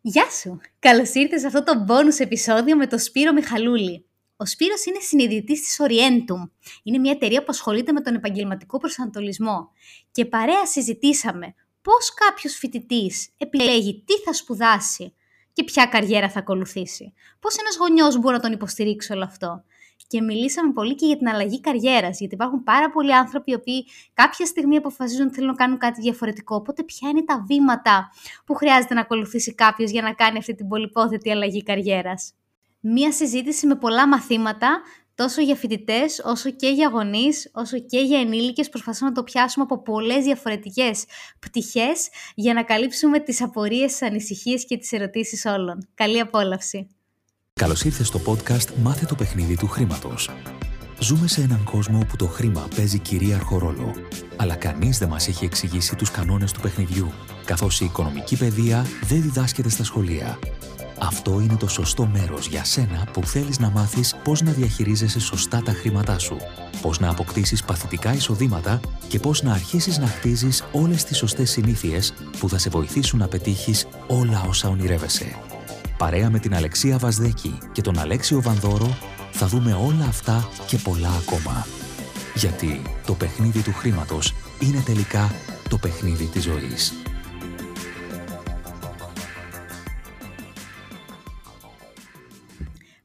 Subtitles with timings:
[0.00, 0.60] Γεια σου!
[0.78, 4.06] Καλώς ήρθες σε αυτό το bonus επεισόδιο με τον Σπύρο Μιχαλούλη.
[4.36, 6.50] Ο Σπύρος είναι συνειδητής της Orientum.
[6.82, 9.70] Είναι μια εταιρεία που ασχολείται με τον επαγγελματικό προσανατολισμό.
[10.10, 15.14] Και παρέα συζητήσαμε πώς κάποιος φοιτητής επιλέγει τι θα σπουδάσει
[15.52, 17.12] και ποια καριέρα θα ακολουθήσει.
[17.40, 19.64] Πώς ένας γονιός μπορεί να τον υποστηρίξει όλο αυτό
[20.08, 22.18] και μιλήσαμε πολύ και για την αλλαγή καριέρας.
[22.18, 26.00] Γιατί υπάρχουν πάρα πολλοί άνθρωποι οι οποίοι κάποια στιγμή αποφασίζουν ότι θέλουν να κάνουν κάτι
[26.00, 26.54] διαφορετικό.
[26.54, 28.10] Οπότε, ποια είναι τα βήματα
[28.44, 32.32] που χρειάζεται να ακολουθήσει κάποιος για να κάνει αυτή την πολυπόθετη αλλαγή καριέρας;
[32.80, 34.80] Μία συζήτηση με πολλά μαθήματα,
[35.14, 38.68] τόσο για φοιτητές, όσο και για γονείς, όσο και για ενήλικες.
[38.68, 41.04] Προσπαθούμε να το πιάσουμε από πολλές διαφορετικές
[41.38, 45.88] πτυχές για να καλύψουμε τις απορίες, τις ανησυχίες και τις ερωτήσεις όλων.
[45.94, 46.97] Καλή απόλαυση!
[47.58, 50.30] Καλώς ήρθες στο podcast Μάθε το παιχνίδι του χρήματος.
[51.00, 53.94] Ζούμε σε έναν κόσμο όπου το χρήμα παίζει κυρίαρχο ρόλο.
[54.36, 57.12] Αλλά κανείς δεν μας έχει εξηγήσει τους κανόνες του παιχνιδιού,
[57.44, 60.38] καθώς η οικονομική παιδεία δεν διδάσκεται στα σχολεία.
[60.98, 65.62] Αυτό είναι το σωστό μέρος για σένα που θέλεις να μάθεις πώς να διαχειρίζεσαι σωστά
[65.62, 66.36] τα χρήματά σου,
[66.82, 72.14] πώς να αποκτήσεις παθητικά εισοδήματα και πώς να αρχίσεις να χτίζεις όλες τις σωστές συνήθειες
[72.38, 75.36] που θα σε βοηθήσουν να πετύχεις όλα όσα ονειρεύεσαι.
[75.98, 78.98] Παρέα με την Αλεξία Βαζδέκη και τον Αλέξιο Βανδόρο
[79.30, 81.66] θα δούμε όλα αυτά και πολλά ακόμα.
[82.34, 85.30] Γιατί το παιχνίδι του χρήματος είναι τελικά
[85.68, 86.92] το παιχνίδι της ζωής.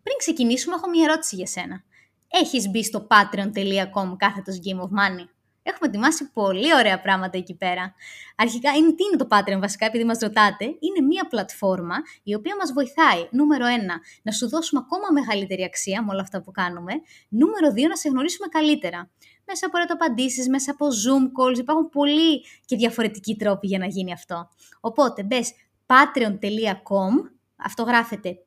[0.03, 1.83] Πριν ξεκινήσουμε, έχω μια ερώτηση για σένα.
[2.27, 5.32] Έχεις μπει στο patreon.com κάθετος Game of Money?
[5.63, 7.93] Έχουμε ετοιμάσει πολύ ωραία πράγματα εκεί πέρα.
[8.35, 10.65] Αρχικά, είναι, τι είναι το Patreon βασικά, επειδή μας ρωτάτε.
[10.65, 16.03] Είναι μια πλατφόρμα η οποία μας βοηθάει, νούμερο ένα, να σου δώσουμε ακόμα μεγαλύτερη αξία
[16.03, 16.93] με όλα αυτά που κάνουμε.
[17.29, 19.09] Νούμερο δύο, να σε γνωρίσουμε καλύτερα.
[19.45, 24.13] Μέσα από ερωταπαντήσεις, μέσα από Zoom calls, υπάρχουν πολλοί και διαφορετικοί τρόποι για να γίνει
[24.13, 24.49] αυτό.
[24.79, 25.53] Οπότε, μπες
[25.85, 28.37] patreon.com, αυτό γράφεται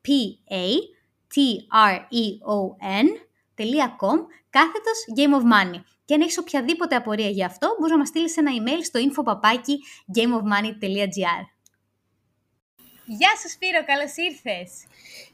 [3.57, 4.17] P-A-T-R-E-O-N.com,
[4.49, 5.81] κάθετος Game of Money.
[6.05, 9.75] Και αν έχεις οποιαδήποτε απορία για αυτό, μπορείς να μας στείλεις ένα email στο infopapaki
[10.17, 11.43] gameofmoney.gr.
[13.09, 14.71] Γεια σου Σπύρο, καλώς ήρθες.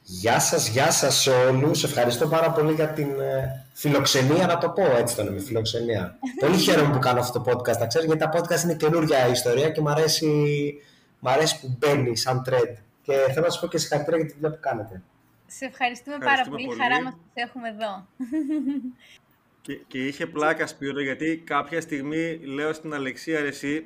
[0.02, 1.84] Γεια σας, γεια σας όλους.
[1.84, 6.18] Ευχαριστώ πάρα πολύ για την ε, φιλοξενία, να το πω έτσι το λέμε, φιλοξενία.
[6.46, 9.70] πολύ χαίρομαι που κάνω αυτό το podcast, να ξέρεις, γιατί τα podcast είναι καινούργια ιστορία
[9.70, 10.28] και μου αρέσει,
[11.20, 12.76] μ αρέσει που μπαίνει σαν trend.
[13.02, 15.02] Και θέλω να σου πω και συγχαρητήρια για τη δουλειά που κάνετε.
[15.58, 16.66] Σε ευχαριστούμε, πάρα πολύ.
[16.66, 16.80] πολύ.
[16.80, 17.92] Χαρά μας που σε έχουμε εδώ.
[19.66, 23.86] Και, και είχε πλάκα Σπύρο γιατί κάποια στιγμή λέω στην Αλεξία εσύ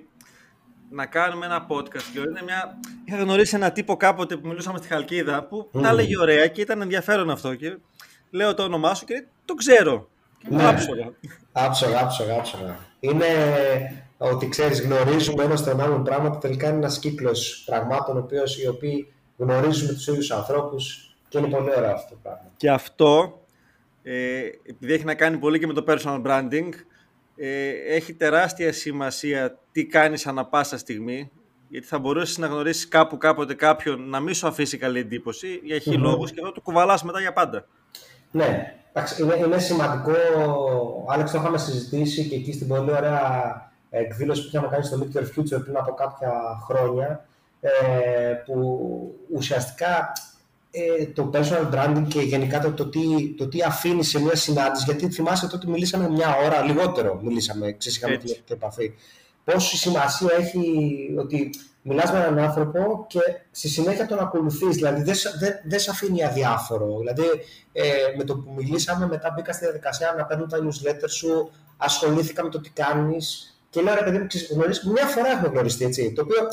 [0.90, 2.02] να κάνουμε ένα podcast.
[2.14, 2.80] Και είναι μια...
[3.06, 5.82] Είχα γνωρίσει ένα τύπο κάποτε που μιλούσαμε στη Χαλκίδα που mm.
[5.82, 7.56] τα έλεγε ωραία και ήταν ενδιαφέρον αυτό.
[7.56, 7.78] Και
[8.32, 10.10] λέω το όνομά σου και το ξέρω.
[10.50, 10.68] Ναι.
[10.68, 11.12] Άψογα.
[11.52, 12.78] Άψογα, άψογα, άψογα.
[13.00, 13.26] Είναι
[14.18, 19.14] ότι ξέρεις γνωρίζουμε ένα τον άλλον πράγματα τελικά είναι ένας κύκλος πραγμάτων οποίος, οι οποίοι
[19.38, 22.52] γνωρίζουμε τους ίδιους ανθρώπους και είναι πολύ ωραίο αυτό το πράγμα.
[22.58, 23.42] Και αυτό
[24.10, 26.70] ε, επειδή έχει να κάνει πολύ και με το personal branding,
[27.36, 31.32] ε, έχει τεράστια σημασία τι κάνεις ανα πάσα στιγμή,
[31.70, 35.80] γιατί θα μπορέσεις να γνωρίσεις κάπου κάποτε κάποιον να μην σου αφήσει καλή εντύπωση για
[35.80, 37.68] χι λόγους και αυτό το κουβαλάς μετά για πάντα.
[38.32, 38.74] Ναι,
[39.20, 40.12] είναι, είναι σημαντικό,
[41.10, 45.18] Άλεξ το είχαμε συζητήσει και εκεί στην πολύ ωραία εκδήλωση που είχαμε κάνει στο Meet
[45.18, 46.32] Your Future πριν από κάποια
[46.66, 47.26] χρόνια,
[47.60, 47.70] ε,
[48.46, 48.80] που
[49.34, 50.12] ουσιαστικά
[50.72, 53.00] ε, το personal branding και γενικά το, το, τι,
[53.38, 54.84] το τι αφήνει σε μια συνάντηση.
[54.86, 58.94] Γιατί θυμάσαι ότι μιλήσαμε μια ώρα, λιγότερο μιλήσαμε, ξέρεις, είχαμε την επαφή.
[59.44, 60.62] Πόση σημασία έχει
[61.18, 61.50] ότι
[61.82, 63.20] μιλάς με έναν άνθρωπο και
[63.52, 66.98] στη συνέχεια τον ακολουθείς, δηλαδή δεν, δεν, δεν σε αφήνει αδιάφορο.
[66.98, 67.24] Δηλαδή
[67.72, 67.84] ε,
[68.18, 72.50] με το που μιλήσαμε μετά μπήκα στη διαδικασία να παίρνω τα newsletter σου, ασχολήθηκα με
[72.50, 76.48] το τι κάνεις και λέω ρε παιδί μου, μια φορά έχουμε γνωριστεί έτσι, το οποίο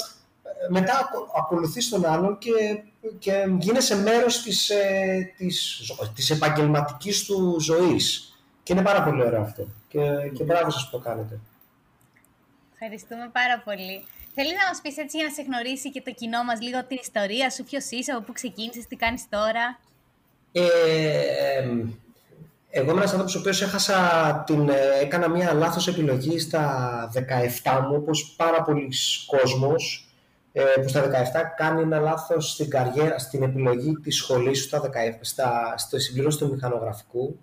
[0.69, 2.83] μετά ακολουθείς τον άλλον και,
[3.19, 5.81] και γίνεσαι μέρος της, ε, της,
[6.15, 8.39] της επαγγελματικής του ζωής.
[8.63, 9.67] Και είναι πάρα πολύ ωραίο αυτό.
[9.89, 10.01] Και,
[10.35, 11.41] και μπράβο σας που το κάνετε.
[12.73, 14.05] Ευχαριστούμε πάρα πολύ.
[14.35, 16.99] Θέλεις να μας πεις έτσι για να σε γνωρίσει και το κοινό μας λίγο την
[17.01, 19.79] ιστορία σου, ποιος είσαι, από πού ξεκίνησες, τι κάνεις τώρα;
[20.53, 20.62] Ε,
[22.77, 23.99] εγώ είμαι ένας άνθρωπος ο οποίος έχασα
[24.47, 28.93] την, ε, έκανα μια λάθος επιλογή στα 17 μου, όπως πάρα πολλοί
[29.27, 30.04] κόσμος.
[30.56, 31.06] Ε, που στα 17
[31.56, 34.89] κάνει ένα λάθος στην καριέρα, στην επιλογή της σχολής του στα 17,
[35.21, 37.39] στα, στο συμπληρώση του μηχανογραφικού.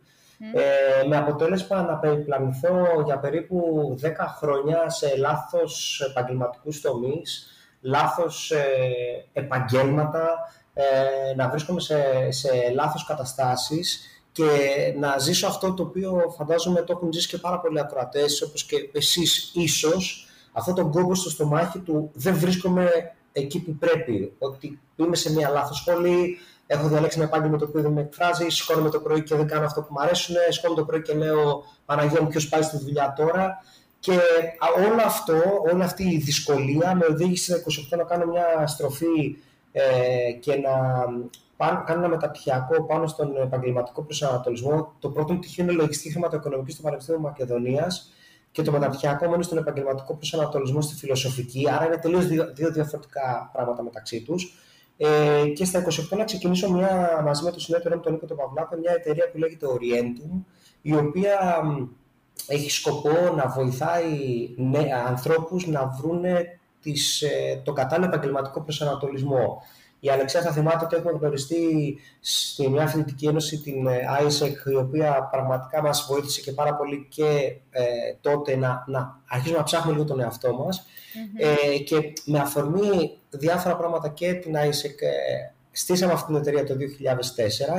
[0.53, 3.59] Ε, με αποτέλεσμα να περιπλανηθώ για περίπου
[4.01, 7.47] 10 χρόνια σε λάθος επαγγελματικούς τομείς,
[7.81, 8.65] λάθος ε,
[9.33, 10.29] επαγγέλματα,
[10.73, 10.83] ε,
[11.35, 13.99] να βρίσκομαι σε, σε λάθος καταστάσεις
[14.31, 14.47] και
[14.99, 18.89] να ζήσω αυτό το οποίο φαντάζομαι το έχουν ζήσει και πάρα πολλοί ακροατές όπως και
[18.93, 22.89] εσείς ίσως, αυτό τον κόμπο στο στομάχι του δεν βρίσκομαι
[23.31, 24.33] εκεί που πρέπει.
[24.37, 26.37] Ότι είμαι σε μια λάθος σχολή,
[26.67, 29.65] έχω διαλέξει ένα επάγγελμα το οποίο δεν με εκφράζει, σηκώνομαι το πρωί και δεν κάνω
[29.65, 33.13] αυτό που μου αρέσουν, σηκώνομαι το πρωί και λέω Παναγία μου, ποιος πάει στη δουλειά
[33.17, 33.63] τώρα.
[33.99, 34.19] Και
[34.87, 35.33] όλο αυτό,
[35.71, 39.37] όλη αυτή η δυσκολία με οδήγησε στα 28 να κάνω μια στροφή
[39.71, 40.71] ε, και να
[41.57, 44.93] πάνω, κάνω ένα μεταπτυχιακό πάνω στον επαγγελματικό προσανατολισμό.
[44.99, 48.11] Το πρώτο μου πτυχίο είναι λογιστική χρηματοοικονομική στο Πανεπιστήμιο Μακεδονίας
[48.51, 51.69] και το μεταπτυχιακό μου είναι στον επαγγελματικό προσανατολισμό στη φιλοσοφική.
[51.71, 54.53] Άρα είναι τελείως δύο, δύο διαφορετικά πράγματα μεταξύ τους.
[54.97, 58.37] Ε, και στα 28 να ξεκινήσω μια, μαζί με τον συνέτερό μου τον Νίκο τον
[58.37, 60.43] Παυλάκο μια εταιρεία που λέγεται Orientum,
[60.81, 61.61] η οποία
[62.47, 64.09] έχει σκοπό να βοηθάει
[64.55, 66.23] ναι, ανθρώπους να βρουν
[66.81, 69.61] τις, ε, το κατάλληλο επαγγελματικό προσανατολισμό.
[70.03, 73.87] Η Αλεξία θα θυμάται ότι έχουμε γνωριστεί στη μια φοιτητική ένωση την
[74.21, 77.83] ISEC, η οποία πραγματικά μας βοήθησε και πάρα πολύ και ε,
[78.21, 80.85] τότε να, να αρχίσουμε να ψάχνουμε λίγο τον εαυτό μας.
[81.37, 86.73] Ε, και με αφορμή διάφορα πράγματα και την ISEC ε, στήσαμε αυτή την εταιρεία το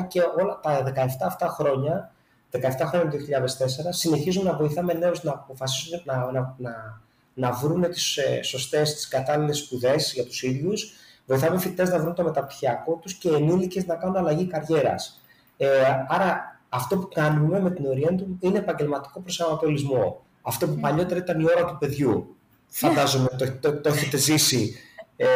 [0.02, 2.12] 2004 και όλα τα 17 αυτά χρόνια
[2.52, 7.00] 17 χρόνια το 2004 συνεχίζουμε να βοηθάμε νέους να αποφασίσουν να, να, να,
[7.34, 10.94] να βρουν τις ε, σωστές, τις κατάλληλες σπουδές για τους ίδιους
[11.26, 15.20] Βοηθάμε φοιτητές να βρουν το μεταπτυχιακό τους και ενήλικες να κάνουν αλλαγή καριέρας.
[15.56, 15.68] Ε,
[16.08, 20.24] άρα, αυτό που κάνουμε με την Orientum είναι επαγγελματικό προσανατολισμό.
[20.42, 22.36] Αυτό που παλιότερα ήταν η ώρα του παιδιού.
[22.68, 24.74] Φαντάζομαι το, το, το έχετε ζήσει
[25.16, 25.26] ε,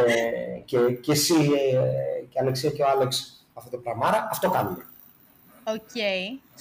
[0.64, 4.06] και, και εσύ ε, και Αλεξία και ο Άλεξ αυτό το πράγμα.
[4.06, 4.86] Άρα, αυτό κάνουμε.
[5.68, 5.96] Οκ,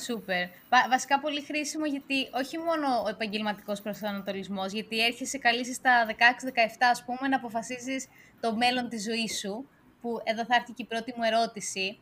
[0.04, 0.48] σούπερ.
[0.90, 7.04] Βασικά πολύ χρήσιμο γιατί όχι μόνο ο επαγγελματικός προσανατολισμός, γιατί έρχεσαι καλείσαι στα 16-17, ας
[7.04, 8.08] πούμε, να αποφασίζεις
[8.40, 9.70] το μέλλον της ζωής σου.
[10.02, 12.00] Που εδώ θα έρθει και η πρώτη μου ερώτηση.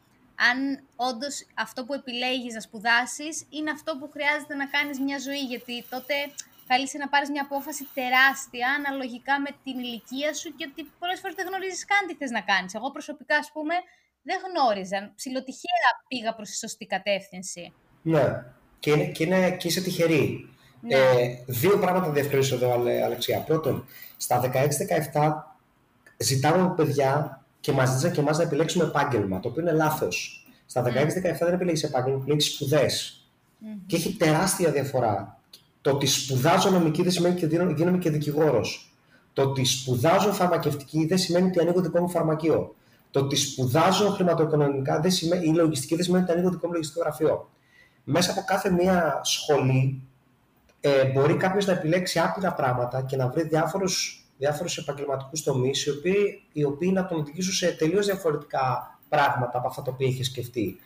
[0.50, 5.44] Αν όντως αυτό που επιλέγεις να σπουδάσεις είναι αυτό που χρειάζεται να κάνεις μια ζωή,
[5.54, 6.14] γιατί τότε
[6.68, 11.36] καλείσαι να πάρεις μια απόφαση τεράστια αναλογικά με την ηλικία σου και ότι πολλές φορές
[11.36, 12.74] δεν γνωρίζεις καν τι θες να κάνεις.
[12.74, 13.76] Εγώ προσωπικά, ας πούμε,
[14.24, 15.12] δεν γνώριζαν.
[15.16, 17.74] Ψιλοτυχαία πήγα προς τη σωστή κατεύθυνση.
[18.02, 18.44] Ναι.
[18.80, 20.50] Και, είναι, και, είναι, και είσαι τυχερή.
[20.82, 20.96] Ναι.
[20.96, 22.74] Ε, δύο πράγματα διευκρινίσω εδώ,
[23.06, 23.40] Αλεξία.
[23.40, 23.86] Πρώτον,
[24.18, 24.52] στα
[25.14, 25.32] 16-17
[26.18, 30.46] ζητάμε από παιδιά και μα ζήτησαν και εμάς να επιλέξουμε επάγγελμα, το οποίο είναι λάθος.
[30.66, 30.90] Στα 16-17
[31.40, 33.26] δεν επιλέγεις επάγγελμα, επιλέγεις σπουδές.
[33.62, 33.80] Mm.
[33.86, 35.40] Και έχει τεράστια διαφορά.
[35.82, 38.94] Το ότι σπουδάζω νομική δεν σημαίνει ότι γίνομαι και δικηγόρος.
[39.34, 42.76] Το ότι σπουδάζω φαρμακευτική δεν σημαίνει ότι ανοίγω δικό μου φαρμακείο.
[43.14, 47.02] Το ότι σπουδάζω χρηματοοικονομικά δεν σημαίνει, ή λογιστική δεν σημαίνει ότι ανοίγω δικό μου λογιστικό
[47.02, 47.50] γραφείο.
[48.04, 50.02] Μέσα από κάθε μία σχολή
[50.80, 55.90] ε, μπορεί κάποιος να επιλέξει άπειρα πράγματα και να βρει διάφορους διάφορους επαγγελματικούς τομείς οι
[55.90, 60.24] οποίοι, οι οποίοι να τον οδηγήσουν σε τελείως διαφορετικά πράγματα από αυτά τα οποία έχει
[60.24, 60.78] σκεφτεί.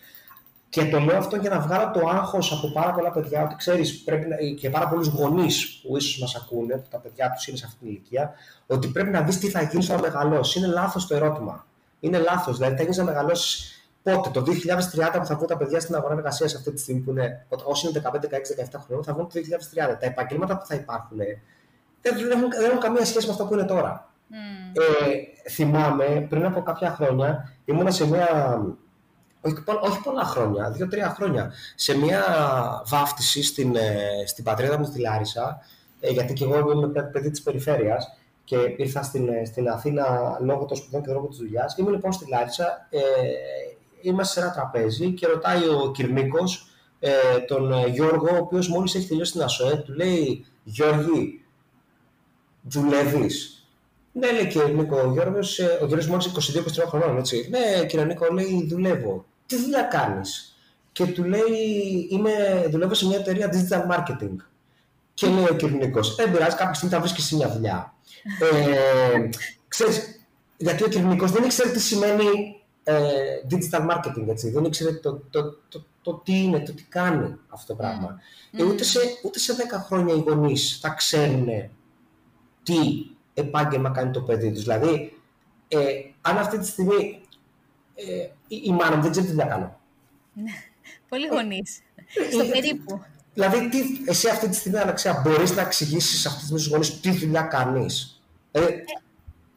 [0.70, 4.04] Και το λέω αυτό για να βγάλω το άγχος από πάρα πολλά παιδιά, ότι ξέρεις,
[4.04, 7.58] πρέπει να, και πάρα πολλούς γονείς που ίσως μας ακούνε, που τα παιδιά τους είναι
[7.58, 8.34] σε αυτή την ηλικία,
[8.68, 10.56] ότι πρέπει να δεις τι θα γίνει όταν μεγαλώσεις.
[10.56, 11.66] Είναι λάθος το ερώτημα
[12.00, 12.58] είναι λάθος.
[12.58, 16.14] Δηλαδή, θα έχεις να μεγαλώσεις πότε, το 2030 που θα βγουν τα παιδιά στην αγορά
[16.14, 19.40] εργασίας αυτή τη στιγμή που είναι, όσοι είναι 15, 16, 17 χρόνια, θα βγουν το
[19.40, 19.98] 2030.
[20.00, 21.18] Τα επαγγέλματα που θα υπάρχουν
[22.02, 24.10] δεν έχουν, δεν έχουν καμία σχέση με αυτό που είναι τώρα.
[24.32, 24.80] Mm.
[25.04, 28.62] Ε, θυμάμαι πριν από κάποια χρόνια ήμουνα σε μια.
[29.42, 32.24] Όχι, όχι πολλά χρόνια, δύο-τρία χρόνια, σε μια
[32.86, 35.60] βάφτιση στην, ε, στην πατρίδα μου στη Λάρισα,
[36.00, 38.17] ε, γιατί και εγώ είμαι παιδί της περιφέρειας
[38.48, 41.78] και ήρθα στην, ε, στην Αθήνα λόγω των σπουδών και λόγω της δουλειάς.
[41.78, 43.00] Ήμουν λοιπόν στη Λάρισα, ε,
[44.02, 46.44] είμαστε σε ένα τραπέζι και ρωτάει ο Κυρνίκο
[47.00, 47.12] ε,
[47.48, 51.46] τον ε, Γιώργο, ο οποίος μόλις έχει τελειώσει την ΑΣΟΕ, του λέει Γιώργη,
[52.62, 53.68] δουλεύεις.
[54.12, 56.32] Ναι, λέει κύριε Νίκο, ο Γιώργος, ο Γιώργος μόλις
[56.84, 57.48] 22-23 χρονών, έτσι.
[57.50, 59.26] Ναι, κύριε Νίκο, λέει δουλεύω.
[59.46, 60.58] Τι δουλειά κάνεις;
[60.92, 64.36] Και του λέει, είμαι, δουλεύω σε μια εταιρεία digital marketing.
[65.18, 67.94] Και λέει ο κύριο Νίκο, δεν πειράζει, κάποια στιγμή θα βρει μια δουλειά.
[68.42, 69.30] Ε,
[69.68, 70.26] ξέρεις,
[70.58, 73.02] γιατί ο κοινωνικός δεν ήξερε τι σημαίνει ε,
[73.50, 74.50] digital marketing, έτσι.
[74.50, 78.20] δεν ήξερε το, το, το, το, τι είναι, το τι κάνει αυτό το πράγμα.
[78.58, 78.68] Mm.
[78.68, 81.48] ούτε, σε, ούτε σε 10 χρόνια οι γονείς θα ξέρουν
[82.64, 82.76] τι
[83.34, 84.62] επάγγελμα κάνει το παιδί τους.
[84.62, 85.18] Δηλαδή,
[85.68, 85.78] ε,
[86.22, 87.22] αν αυτή τη στιγμή
[87.96, 89.80] ε, η, η μάνα μου δεν ξέρει τι να κάνω.
[90.34, 90.52] Ναι,
[91.10, 91.82] πολλοί γονείς.
[92.32, 93.02] Στο περίπου.
[93.38, 97.12] Δηλαδή, τι, εσύ αυτή τη στιγμή, Αλεξία, μπορείς να εξηγήσεις σε αυτούς τους γονείς τι
[97.12, 98.66] δουλειά κάνεις; Ε, ε,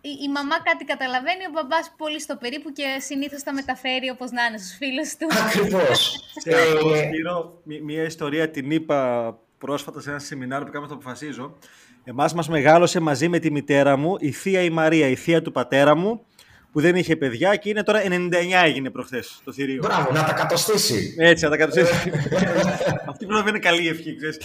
[0.00, 4.30] η, η, μαμά κάτι καταλαβαίνει, ο μπαμπάς πολύ στο περίπου και συνήθως τα μεταφέρει όπως
[4.30, 5.26] να είναι στους φίλους του.
[5.46, 6.16] Ακριβώς.
[6.44, 11.56] ε, μια ιστορία την είπα πρόσφατα σε ένα σεμινάριο που κάνουμε το αποφασίζω.
[12.04, 15.52] Εμάς μας μεγάλωσε μαζί με τη μητέρα μου η θεία η Μαρία, η θεία του
[15.52, 16.24] πατέρα μου,
[16.72, 18.30] που δεν είχε παιδιά και είναι τώρα 99
[18.64, 19.82] έγινε προχθές το θηρίο.
[19.82, 21.14] Μπράβο, να τα κατοστήσει.
[21.18, 21.92] Έτσι, να τα κατοστήσει.
[23.10, 24.38] Αυτή πρέπει να είναι καλή ευχή, ξέρεις.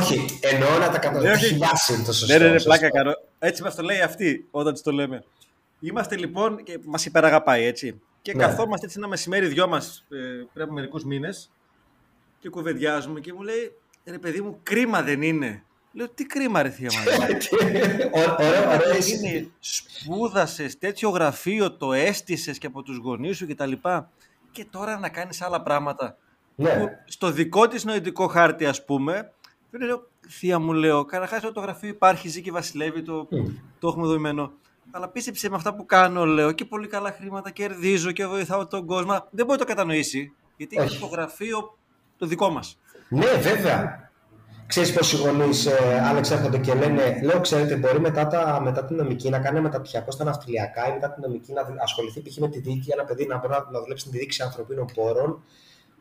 [0.00, 1.54] Όχι, εννοώ να τα κατοστήσει.
[1.54, 2.38] είναι το σωστό.
[2.38, 3.12] Ναι, ναι, ναι, πλάκα κάνω.
[3.38, 5.24] Έτσι μας το λέει αυτή όταν της το λέμε.
[5.80, 8.00] Είμαστε λοιπόν, και μας υπεραγαπάει έτσι.
[8.22, 8.42] Και Ναι.
[8.42, 10.16] καθόμαστε έτσι ένα μεσημέρι δυο μας ε,
[10.52, 11.50] πριν από μερικούς μήνες
[12.40, 13.72] και κουβεντιάζουμε και μου λέει,
[14.04, 15.62] ρε παιδί μου, κρίμα δεν είναι.
[15.92, 17.38] Λέω, τι κρίμα ρε θεία Μαρία.
[18.12, 18.78] Ω- Ωραίο, ωραίο.
[18.78, 19.16] Δεν εσύ.
[19.16, 23.72] είναι, σπούδασες, τέτοιο γραφείο το έστησες και από τους γονείς σου κτλ.
[24.50, 26.16] Και τώρα να κάνεις άλλα πράγματα.
[26.56, 26.84] Που Ναι.
[27.04, 29.32] στο δικό της νοητικό χάρτη, ας πούμε,
[29.70, 33.46] δεν λέω, θεία μου λέω, καταρχάς το γραφείο υπάρχει, ζει και βασιλεύει, το, Μμ.
[33.78, 34.52] το έχουμε δομημένο.
[34.90, 38.86] Αλλά πίστεψε με αυτά που κάνω, λέω, και πολύ καλά χρήματα κερδίζω και βοηθάω τον
[38.86, 39.12] κόσμο.
[39.30, 40.98] Δεν μπορεί να το κατανοήσει, γιατί είναι Όχι.
[41.00, 41.78] το γραφείο
[42.18, 42.78] το δικό μας.
[43.08, 44.10] Ναι, βέβαια.
[44.66, 48.84] Ξέρεις πως οι γονείς, ε, Άλεξ, έρχονται και λένε, λέω, ξέρετε, μπορεί μετά, τα, μετά
[48.84, 52.36] την νομική να κάνει μεταπτυχιακό στα ναυτιλιακά ή μετά την νομική να δου- ασχοληθεί π.χ.
[52.36, 55.42] με τη δίκη, ένα παιδί να μπορεί να, να δουλέψει στην δίκη ανθρωπίνων πόρων.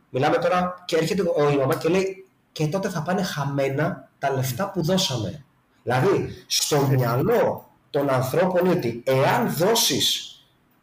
[0.10, 4.32] Μιλάμε τώρα και έρχεται ο, η μαμά και λέει, και τότε θα πάνε χαμένα τα
[4.34, 5.44] λεφτά που δώσαμε.
[5.84, 10.36] Δηλαδή, στο μυαλό των ανθρώπων είναι ότι εάν δώσεις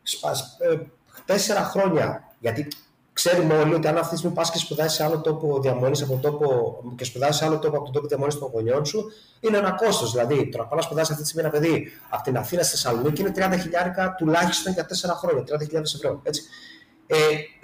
[0.02, 0.36] σπα-
[0.72, 0.76] ε,
[1.24, 2.68] τέσσερα χρόνια, γιατί
[3.20, 6.12] ξέρουμε όλοι ότι αν αυτή τη στιγμή πας και σπουδάσεις σε άλλο τόπο διαμονής από
[6.12, 9.56] τον τόπο και σπουδάσεις σε άλλο τόπο από τον τόπο διαμονής των γονιών σου, είναι
[9.56, 10.12] ένα κόστος.
[10.12, 12.70] Δηλαδή, το να πάει να σπουδάσεις αυτή τη στιγμή ένα παιδί από την Αθήνα στη
[12.70, 16.20] Θεσσαλονίκη είναι 30 χιλιάρικα τουλάχιστον για 4 χρόνια, 30.000 ευρώ.
[16.22, 16.42] Έτσι.
[17.06, 17.16] Ε,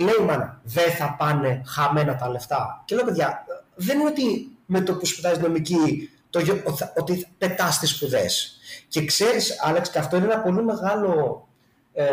[0.05, 2.83] λέει η μάνα, δεν θα πάνε χαμένα τα λεφτά.
[2.85, 3.45] Και λέω, παιδιά,
[3.75, 8.59] δεν είναι ότι με το που σπουδάζεις νομική το, γιο- ότι- ότι πετάς τις σπουδές.
[8.89, 11.47] Και ξέρεις, Άλεξ, και αυτό είναι ένα πολύ μεγάλο
[11.93, 12.05] ε,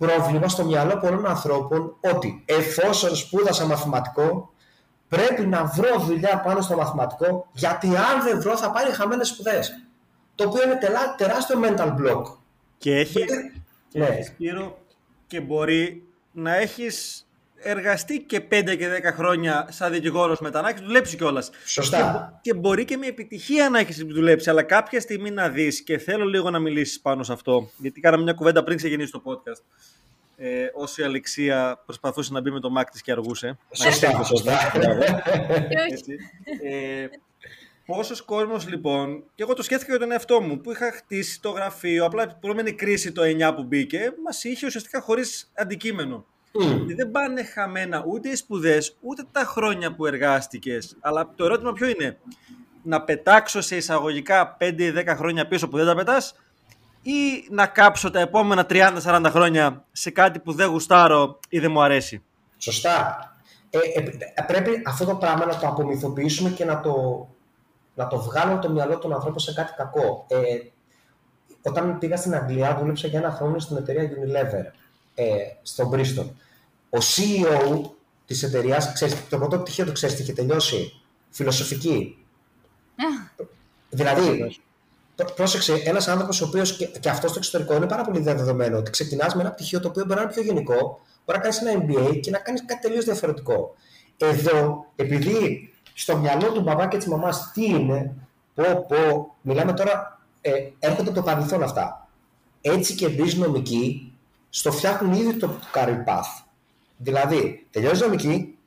[0.00, 4.52] πρόβλημα στο μυαλό πολλών ανθρώπων ότι εφόσον σπούδασα μαθηματικό,
[5.08, 9.72] πρέπει να βρω δουλειά πάνω στο μαθηματικό, γιατί αν δεν βρω θα πάρει χαμένες σπουδές.
[10.34, 12.22] Το οποίο είναι τελά, τεράστιο mental block.
[12.78, 13.24] Και έχει,
[13.92, 14.06] Ναι.
[14.06, 14.78] έχει Σπύρο,
[15.26, 17.26] και μπορεί να έχεις
[17.62, 21.50] εργαστεί και 5 και 10 χρόνια σαν δικηγόρος μετά, να έχεις δουλέψει κιόλας.
[21.50, 22.38] Και, Σωστά.
[22.42, 26.24] και μπορεί και με επιτυχία να έχεις δουλέψει, αλλά κάποια στιγμή να δεις και θέλω
[26.24, 29.62] λίγο να μιλήσεις πάνω σε αυτό, γιατί κάναμε μια κουβέντα πριν ξεκινήσει το podcast.
[30.36, 33.46] Ε, όσο η Αλεξία προσπαθούσε να μπει με το Mac της και αργούσε.
[33.46, 34.72] Να Σωστά, ξέρεις το σωστά.
[34.72, 34.78] podcast.
[34.78, 35.00] Μπράβο.
[35.68, 35.92] Και όχι.
[35.92, 36.16] Έτσι.
[36.62, 37.06] Ε,
[37.86, 41.50] Πόσος κόσμος λοιπόν, και εγώ το σκέφτηκα για τον εαυτό μου, που είχα χτίσει το
[41.50, 46.24] γραφείο, απλά η προηγούμενη κρίση το 9 που μπήκε, μας είχε ουσιαστικά χωρίς αντικείμενο.
[46.52, 46.86] Μμ.
[46.86, 50.96] Και δεν πάνε χαμένα ούτε οι σπουδές, ούτε τα χρόνια που εργάστηκες.
[51.00, 52.18] Αλλά το ερώτημα ποιο είναι,
[52.82, 56.34] να πετάξω σε εισαγωγικά 5 ή 10 χρόνια πίσω που δεν τα πετάς,
[57.02, 61.82] ή να κάψω τα επόμενα 30-40 χρόνια σε κάτι που δεν γουστάρω ή δεν μου
[61.82, 62.22] αρέσει;
[62.58, 63.24] Σωστά.
[63.70, 64.00] Ε, ε,
[64.34, 67.28] ε, πρέπει αυτό το πράγμα να το απομυθοποιήσουμε και να το,
[67.94, 70.26] να το βγάλουμε από το μυαλό των ανθρώπων σε κάτι κακό.
[70.28, 70.36] Ε,
[71.62, 74.79] όταν πήγα στην Αγγλία, δούλεψα για ένα χρόνο στην εταιρεία Unilever,
[75.14, 75.24] ε,
[75.62, 76.26] στον Bristol.
[76.90, 77.90] Ο CEO
[78.26, 80.92] της εταιρείας, ξέρεις, το πρώτο πτυχίο του ξέρεις τι είχε τελειώσει,
[81.30, 82.24] φιλοσοφική.
[83.90, 84.56] Δηλαδή,
[85.16, 88.78] πρό- πρόσεξε, ένας άνθρωπος ο οποίος και, και αυτός στο εξωτερικό είναι πάρα πολύ διαδεδομένο
[88.78, 91.58] ότι ξεκινάς με ένα πτυχίο το οποίο μπορεί να είναι πιο γενικό, μπορεί να κάνεις
[91.60, 93.74] ένα MBA και να κάνεις κάτι τελείως διαφορετικό.
[94.16, 98.14] Εδώ, επειδή στο μυαλό του μπαμπά και της μαμάς τι είναι,
[98.54, 102.08] πω, πω, μιλάμε τώρα, ε, έρχονται από το παρελθόν αυτά.
[102.60, 104.09] Έτσι και μπεις νομική,
[104.50, 106.42] στο φτιάχνουν ήδη το career path.
[106.96, 108.58] Δηλαδή, τελειώσει νομική,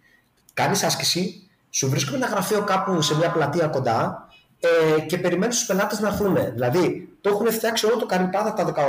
[0.54, 4.28] κάνεις άσκηση, σου βρίσκουν ένα γραφείο κάπου σε μια πλατεία κοντά
[4.60, 6.38] ε, και περιμένεις τους πελάτες να έρθουν.
[6.54, 8.86] Δηλαδή, το έχουν φτιάξει όλο το καρυπάδα από τα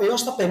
[0.00, 0.44] 18 έως τα 50-60.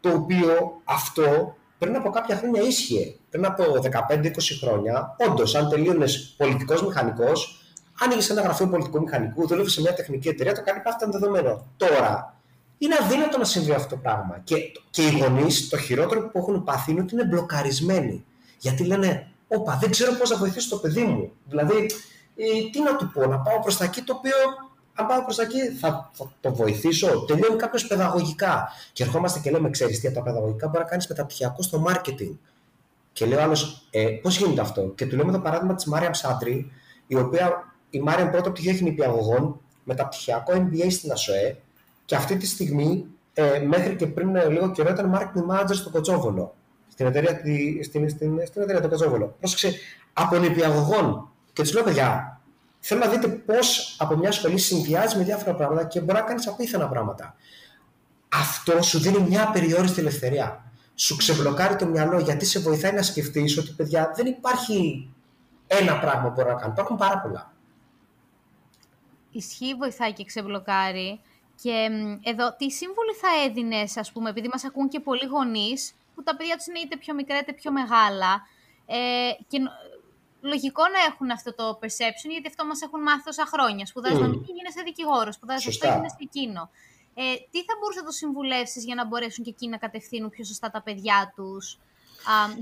[0.00, 3.14] Το οποίο αυτό πριν από κάποια χρόνια ίσχυε.
[3.30, 3.64] Πριν από
[4.10, 7.62] 15-20 χρόνια, όντως, αν τελείωνες πολιτικός μηχανικός,
[8.00, 11.66] άνοιγες ένα γραφείο πολιτικού μηχανικού, δούλευες σε μια τεχνική εταιρεία, το καρυπάδα ήταν δεδομένο.
[11.76, 12.39] Τώρα,
[12.80, 14.40] είναι αδύνατο να συμβεί αυτό το πράγμα.
[14.44, 14.56] Και,
[14.90, 18.24] και οι γονείς, το χειρότερο που έχουν πάθει είναι ότι είναι μπλοκαρισμένοι.
[18.58, 21.32] Γιατί λένε, Όπα, δεν ξέρω πώς να βοηθήσω το παιδί μου.
[21.44, 21.76] Δηλαδή,
[22.36, 24.34] ε, τι να του πω, να πάω προς τα εκεί, το οποίο
[24.94, 27.24] αν πάω προς τα εκεί θα, θα το βοηθήσω.
[27.24, 28.68] Τελειώνει κάποιος παιδαγωγικά.
[28.92, 32.36] Και ερχόμαστε και λέμε, ξέρεις τι από τα παιδαγωγικά μπορεί να κάνεις μεταπτυχιακό στο marketing.
[33.12, 36.10] Και λέει ο άλλος, ε, πώς γίνεται αυτό; Και του λέμε το παράδειγμα της Μάρια
[36.10, 36.72] Ψάντρη,
[37.06, 41.60] η οποία η Μάρια πρώτο πτυχίο έχει νηπιαγωγών, μεταπτυχιακό MBA στην ΑΣΟΕ
[42.10, 45.90] και αυτή τη στιγμή, ε, μέχρι και πριν ε, λίγο καιρό, ήταν marketing manager στο
[45.90, 46.54] Κοτσόβολο.
[46.88, 49.36] Στην εταιρεία, τη- στην, στην, στην εταιρεία του Κοτσόβολο.
[49.38, 49.74] Πρόσεξε,
[50.12, 51.30] από νηπιαγωγών.
[51.52, 52.40] Και του λέω, παιδιά,
[52.80, 56.46] θέλω να δείτε πώς από μια σχολή συνδυάζει με διάφορα πράγματα και μπορεί να κάνεις
[56.46, 57.34] απίθανα πράγματα.
[58.32, 60.64] Αυτό σου δίνει μια απεριόριστη ελευθερία.
[60.94, 65.08] Σου ξεμπλοκάρει το μυαλό γιατί σε βοηθάει να σκεφτείς ότι, παιδιά, δεν υπάρχει
[65.66, 66.72] ένα πράγμα που μπορώ να κάνω.
[66.72, 67.52] Υπάρχουν πάρα πολλά.
[69.32, 71.20] Ισχύει, βοηθάει και ξεμπλοκάρει.
[71.62, 75.94] Και μ, εδώ, τι σύμβουλη θα έδινες, ας πούμε, επειδή μας ακούν και πολλοί γονείς,
[76.14, 78.32] που τα παιδιά τους είναι είτε πιο μικρά είτε πιο μεγάλα.
[78.86, 78.96] Ε,
[79.48, 79.70] και νο-
[80.40, 83.86] λογικό να έχουν αυτό το perception, γιατί αυτό μας έχουν μάθει τόσα χρόνια.
[83.86, 84.24] Σπουδάζεις Μμμ.
[84.26, 85.34] νομική, γίνεσαι δικηγόρος.
[85.34, 85.94] Σπουδάζεις αυτό, Σωστά.
[85.96, 86.70] γίνεσαι εκείνο.
[87.14, 90.44] Ε, τι θα μπορούσες να το συμβουλεύσεις για να μπορέσουν και εκείνοι να κατευθύνουν πιο
[90.44, 91.78] σωστά τα παιδιά τους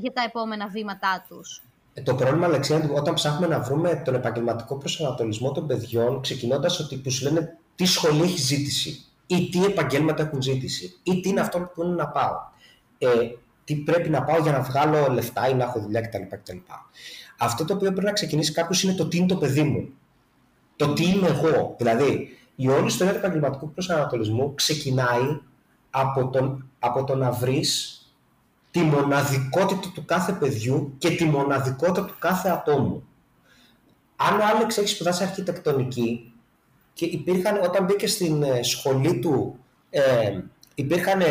[0.01, 1.63] για τα επόμενα βήματά τους;
[1.95, 6.21] Ε, το πρόβλημα, Αλεξία, είναι ότι όταν ψάχνουμε να βρούμε τον επαγγελματικό προσανατολισμό των παιδιών,
[6.21, 11.21] ξεκινώντας ότι που σου λένε τι σχολή έχει ζήτηση, ή τι επαγγέλματα έχουν ζήτηση, ή
[11.21, 12.37] τι είναι αυτό που είναι να πάω.
[12.99, 13.09] Ε,
[13.65, 16.23] τι πρέπει να πάω για να βγάλω λεφτά ή να έχω δουλειά κτλ.
[16.29, 16.57] κτλ.
[17.39, 19.89] Αυτό το οποίο πρέπει να ξεκινήσει κάποιος είναι το τι είναι το παιδί μου.
[20.77, 21.75] Το τι είμαι εγώ.
[21.79, 25.41] Δηλαδή, η όλη ιστορία του επαγγελματικού προσανατολισμού ξεκινάει
[25.91, 28.03] από, τον, από το να βρεις
[28.71, 33.03] τη μοναδικότητα του κάθε παιδιού και τη μοναδικότητα του κάθε ατόμου.
[34.17, 36.33] Αν ο Άλεξ έχει σπουδάσει αρχιτεκτονική
[36.99, 39.59] και υπήρχαν, όταν μπήκε στην ε, σχολή του,
[39.91, 40.41] ε,
[40.75, 41.25] υπήρχαν 200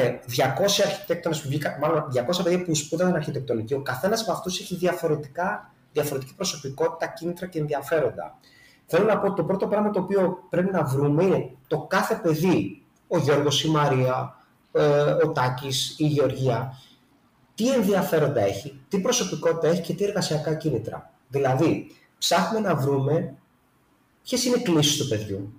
[0.85, 3.73] αρχιτέκτονες που βγήκαν, μάλλον 200 παιδιά που σπούδασαν αρχιτεκτονική.
[3.73, 8.37] Ο καθένας από αυτούς έχει διαφορετικά, διαφορετική προσωπικότητα, κίνητρα και ενδιαφέροντα.
[8.85, 12.83] Θέλω να πω το πρώτο πράγμα το οποίο πρέπει να βρούμε είναι το κάθε παιδί,
[13.07, 14.35] ο Γιώργος, η Μαρία,
[14.71, 14.81] ε,
[15.25, 16.81] ο Τάκης, η Γεωργία,
[17.55, 21.13] τι ενδιαφέροντα έχει, τι προσωπικότητα έχει και τι εργασιακά κίνητρα.
[21.27, 23.37] Δηλαδή, ψάχνουμε να βρούμε
[24.23, 25.56] ποιες είναι οι κλήσεις του παιδιού,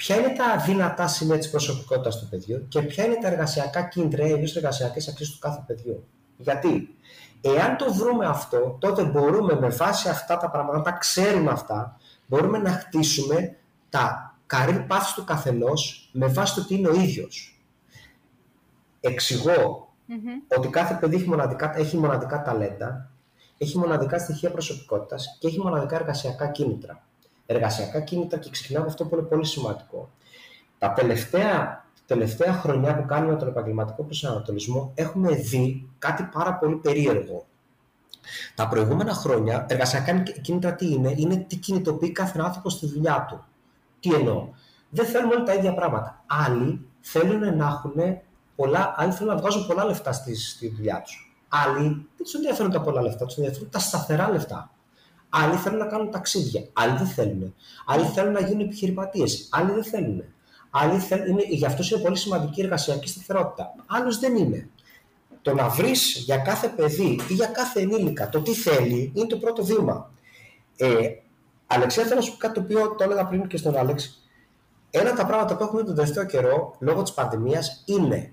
[0.00, 4.26] ποια είναι τα δυνατά σημεία της προσωπικότητας του παιδιού και ποια είναι τα εργασιακά κίνητρα
[4.26, 6.04] ή εργασιακές αξίες του κάθε παιδιού.
[6.36, 6.94] Γιατί,
[7.40, 12.58] εάν το βρούμε αυτό, τότε μπορούμε με βάση αυτά τα πράγματα, τα ξέρουμε αυτά, μπορούμε
[12.58, 13.56] να χτίσουμε
[13.88, 17.60] τα καρύ πάθη του καθενός με βάση το τι είναι ο ίδιος.
[19.00, 20.56] Εξηγώ Mm-hmm.
[20.58, 23.10] Ότι κάθε παιδί έχει μοναδικά, έχει μοναδικά ταλέντα,
[23.58, 27.04] έχει μοναδικά στοιχεία προσωπικότητας και έχει μοναδικά εργασιακά κίνητρα.
[27.52, 30.10] Εργασιακά κίνητρα και ξεκινάω από αυτό που είναι πολύ σημαντικό.
[30.78, 37.46] Τα τελευταία, τελευταία χρονιά που κάνουμε τον επαγγελματικό προσανατολισμό έχουμε δει κάτι πάρα πολύ περίεργο.
[38.54, 43.44] Τα προηγούμενα χρόνια, εργασιακά κίνητρα τι είναι, είναι τι κινητοποιεί κάθε άνθρωπο στη δουλειά του.
[44.00, 44.48] Τι εννοώ;
[44.90, 46.24] Δεν θέλουμε όλα τα ίδια πράγματα.
[46.26, 48.20] Άλλοι θέλουν να έχουν
[48.56, 51.34] πολλά, άλλοι θέλουν να βγάζουν πολλά λεφτά στη, στη δουλειά τους.
[51.48, 54.70] Άλλοι δεν τους ενδιαφέρουν τα πολλά λεφτά, τους ενδιαφέρουν τα σταθερά λεφτά.
[55.30, 57.54] Άλλοι θέλουν να κάνουν ταξίδια, άλλοι δεν θέλουν.
[57.86, 60.24] Άλλοι θέλουν να γίνουν επιχειρηματίες, άλλοι δεν θέλουν.
[60.70, 63.74] Άλλοι θέλουν, είναι, γι' αυτός είναι πολύ σημαντική η εργασιακή σταθερότητα.
[63.86, 64.68] Άλλος δεν είναι.
[65.42, 69.36] Το να βρεις για κάθε παιδί ή για κάθε ενήλικα το τι θέλει είναι το
[69.36, 70.10] πρώτο βήμα.
[70.76, 71.08] Ε,
[71.66, 74.24] Αλεξία, θέλω να σου πω κάτι το οποίο το έλεγα πριν και στον Άλεξ.
[74.90, 78.32] Ένα από τα πράγματα που έχουμε τον τελευταίο καιρό λόγω της πανδημίας είναι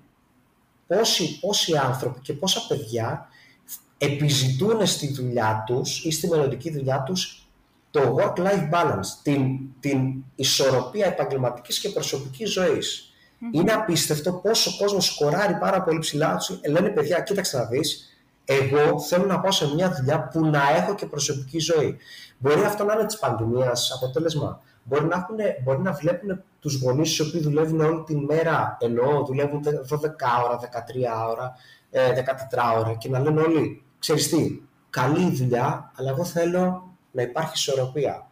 [0.88, 3.28] πόσοι, πόσοι άνθρωποι και πόσα παιδιά
[3.98, 7.48] επιζητούν στη δουλειά τους ή στη μελλοντική δουλειά τους
[7.92, 13.12] το work-life balance, την, την ισορροπία επαγγελματικής και προσωπικής ζωής.
[13.52, 16.38] Είναι απίστευτο πόσο ο κόσμος σκοράρει πάρα πολύ ψηλά.
[16.70, 20.96] Λένε παιδιά, κοίταξε να δεις, εγώ θέλω να πάω σε μια δουλειά που να έχω
[20.96, 21.98] και προσωπική ζωή.
[22.38, 27.18] Μπορεί αυτό να είναι της πανδημίας αποτέλεσμα μπορεί να, έχουν, μπορεί να βλέπουν τους γονείς
[27.18, 29.70] οι οποίοι δουλεύουν όλη τη μέρα, ενώ δουλεύουν 12
[30.46, 31.56] ώρα, 13 ώρα,
[31.92, 31.98] 14
[32.76, 37.52] ε, ώρα και να λένε όλοι, ξέρεις τι, καλή δουλειά, αλλά εγώ θέλω να υπάρχει
[37.56, 38.28] ισορροπία.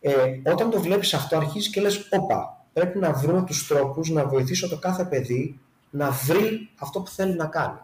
[0.00, 4.26] Ε, όταν το βλέπεις αυτό αρχίζεις και λες, όπα, πρέπει να βρούμε τους τρόπους να
[4.26, 7.78] βοηθήσω το κάθε παιδί να βρει αυτό που θέλει να κάνει.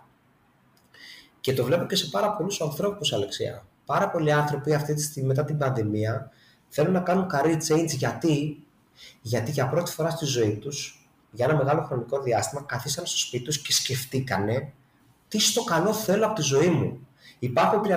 [1.40, 3.66] Και το βλέπω και σε πάρα πολλούς ανθρώπους, Αλεξία.
[3.84, 6.30] Πάρα πολλοί άνθρωποι αυτή τη στιγμή μετά την πανδημία
[6.68, 8.64] θέλουν να κάνουν career change γιατί,
[9.20, 13.44] γιατί για πρώτη φορά στη ζωή τους, για ένα μεγάλο χρονικό διάστημα, καθίσαν στο σπίτι
[13.44, 14.72] τους και σκεφτήκανε
[15.32, 17.06] τι στο καλό θέλω από τη ζωή μου.
[17.38, 17.94] Υπάρχουν 35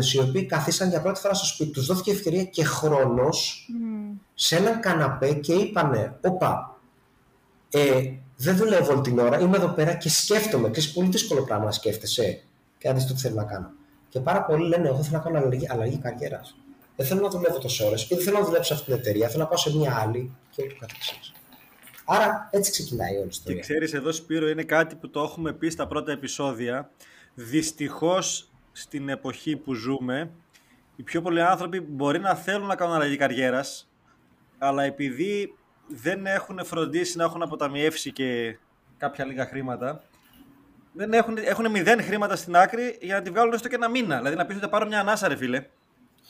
[0.00, 4.18] 40 οι οποίοι καθίσαν για πρώτη φορά στο σπίτι τους, δόθηκε ευκαιρία και χρόνος mm.
[4.34, 6.80] σε έναν καναπέ και είπανε, όπα,
[7.70, 8.02] ε,
[8.36, 10.70] δεν δουλεύω όλη την ώρα, είμαι εδώ πέρα και σκέφτομαι.
[10.70, 12.42] Και πολύ δύσκολο πράγμα να σκέφτεσαι
[12.78, 13.70] και να δεις τι θέλω να κάνω.
[14.08, 16.56] Και πάρα πολλοί λένε, εγώ θέλω να κάνω αλλαγή, αλλαγή καριέρας
[16.96, 19.28] δεν θέλω να δουλεύω τόσες ώρες και δεν θέλω να δουλέψω σε αυτήν την εταιρεία.
[19.28, 21.32] Θέλω να πάω σε μια άλλη και ούτω καθεξή.
[22.04, 23.54] Άρα έτσι ξεκινάει όλη η ιστορία.
[23.54, 26.90] Και ξέρεις, εδώ Σπύρο είναι κάτι που το έχουμε πει στα πρώτα επεισόδια.
[27.34, 30.30] Δυστυχώς στην εποχή που ζούμε,
[30.96, 33.90] οι πιο πολλοί άνθρωποι μπορεί να θέλουν να κάνουν αλλαγή καριέρας,
[34.58, 35.54] αλλά επειδή
[35.88, 38.58] δεν έχουν φροντίσει να έχουν αποταμιεύσει και
[38.98, 40.02] κάποια λίγα χρήματα,
[40.92, 44.16] δεν έχουν, έχουν μηδέν χρήματα στην άκρη για να τη βγάλουν έστω και ένα μήνα.
[44.16, 45.66] Δηλαδή να πεις ότι πάρω μια ανάσα, ρε φίλε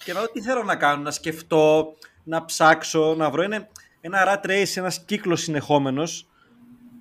[0.04, 3.42] και να δω τι θέλω να κάνω, να σκεφτώ, να ψάξω, να βρω.
[3.42, 3.68] Είναι
[4.04, 6.28] ένα rat race, ένας κύκλος συνεχόμενος,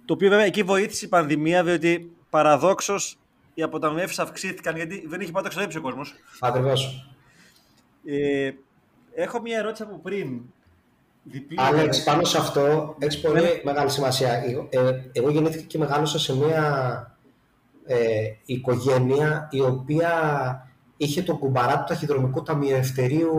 [0.06, 3.20] το οποίο βέβαια εκεί βοήθησε η πανδημία, διότι παραδόξως
[3.54, 6.14] οι αποταμιεύσεις αυξήθηκαν γιατί δεν είχε πάντα εξοδέψει ο κόσμος.
[6.40, 7.06] Ακριβώς.
[8.06, 8.52] Ε,
[9.14, 10.42] έχω μια ερώτηση από πριν.
[11.56, 13.62] Άλεξ, πάνω σε αυτό έχεις πολύ ναι.
[13.64, 14.44] μεγάλη σημασία.
[14.70, 14.80] Ε,
[15.12, 17.18] εγώ γεννήθηκα και μεγάλωσα σε μια
[17.86, 17.98] ε,
[18.46, 20.12] οικογένεια η οποία
[20.98, 23.32] είχε τον κουμπαρά του ταχυδρομικού ταμιευτηρίου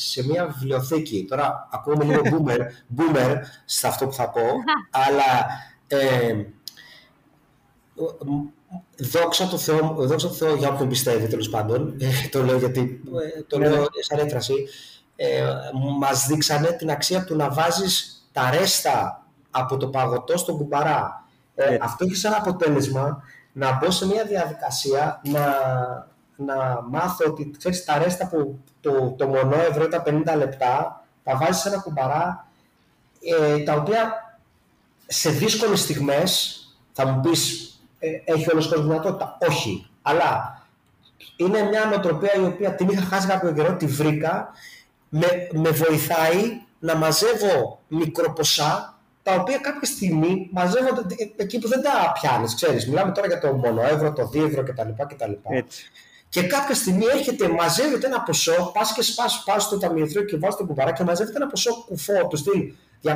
[0.00, 1.26] σε μια βιβλιοθήκη.
[1.28, 2.60] Τώρα ακούω λίγο boomer,
[2.96, 4.40] boomer σε αυτό που θα πω,
[5.06, 5.46] αλλά
[5.86, 6.44] ε,
[8.98, 13.00] δόξα τω Θεώ, δόξα τω Θεώ για όποιον πιστεύει τέλος πάντων, ε, το λέω γιατί
[13.36, 14.54] ε, το λέω σαν έφραση,
[15.16, 15.42] ε,
[15.98, 21.24] μας δείξανε την αξία του να βάζεις τα ρέστα από το παγωτό στον κουμπαρά.
[21.54, 25.40] Ε, αυτό έχει σαν αποτέλεσμα να μπω σε μια διαδικασία να,
[26.46, 31.36] να μάθω ότι ξέρεις, τα ρέστα που το, το μονό ευρώ τα 50 λεπτά τα
[31.36, 32.46] βάζεις σε ένα κουμπαρά
[33.20, 34.30] ε, τα οποία
[35.06, 36.60] σε δύσκολες στιγμές
[36.92, 39.38] θα μου πεις ε, έχει όλος κόσμος δυνατότητα.
[39.40, 39.86] Όχι.
[40.02, 40.62] Αλλά
[41.36, 44.48] είναι μια νοοτροπία η οποία την είχα χάσει κάποιο καιρό, τη βρήκα,
[45.08, 52.12] με, με βοηθάει να μαζεύω μικροποσά τα οποία κάποια στιγμή μαζεύονται εκεί που δεν τα
[52.20, 52.54] πιάνεις.
[52.54, 54.88] Ξέρεις, μιλάμε τώρα για το μόνο ευρώ, το δίευρο κτλ.
[55.08, 55.32] κτλ.
[55.48, 55.90] Έτσι.
[56.30, 60.56] Και κάποια στιγμή έρχεται, μαζεύεται ένα ποσό, πας και σπάς πας στο ταμιευτήριο και βάζεις
[60.56, 63.12] το κουμπαρά και μαζεύεται ένα ποσό κουφό του στυλ 200-250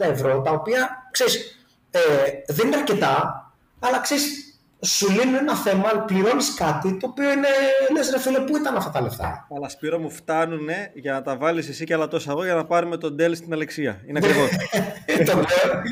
[0.00, 1.58] ευρώ, τα οποία ξέρεις,
[1.90, 2.00] ε,
[2.46, 3.44] δεν είναι αρκετά,
[3.78, 4.43] αλλά ξέρεις,
[4.84, 7.48] σου λύνουν ένα θέμα, πληρώνεις κάτι το οποίο είναι.
[7.96, 11.36] Λες, ρε φίλε, πού ήταν αυτά τα λεφτά; Αλλά Σπύρο μου φτάνουν για να τα
[11.36, 14.00] βάλεις εσύ και άλλα τόσα εγώ για να πάρουμε τον Ντέλ στην Αλεξία.
[14.06, 14.48] Είναι ακριβώ.
[15.30, 15.82] το λέω.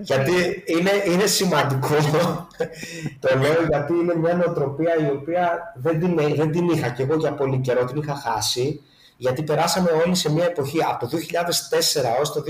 [0.00, 1.94] γιατί είναι, είναι σημαντικό.
[3.20, 7.14] το λέω γιατί είναι μια νοοτροπία η οποία δεν την, δεν την είχα και εγώ
[7.14, 8.82] για πολύ καιρό, την είχα χάσει.
[9.16, 12.42] Γιατί περάσαμε όλοι σε μια εποχή από το 2004 έως το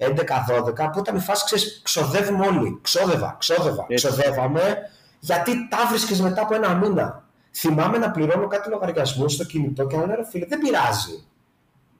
[0.00, 2.78] 11-12, που ήταν η φάση, ξέρεις, ξοδεύουμε όλοι.
[2.82, 4.06] Ξόδευα, ξόδευα, Έτσι.
[4.06, 4.76] ξοδεύαμε,
[5.20, 7.28] γιατί τα βρίσκε μετά από ένα μήνα.
[7.52, 11.24] Θυμάμαι να πληρώνω κάτι λογαριασμό στο κινητό και να λέω, φίλε, δεν πειράζει.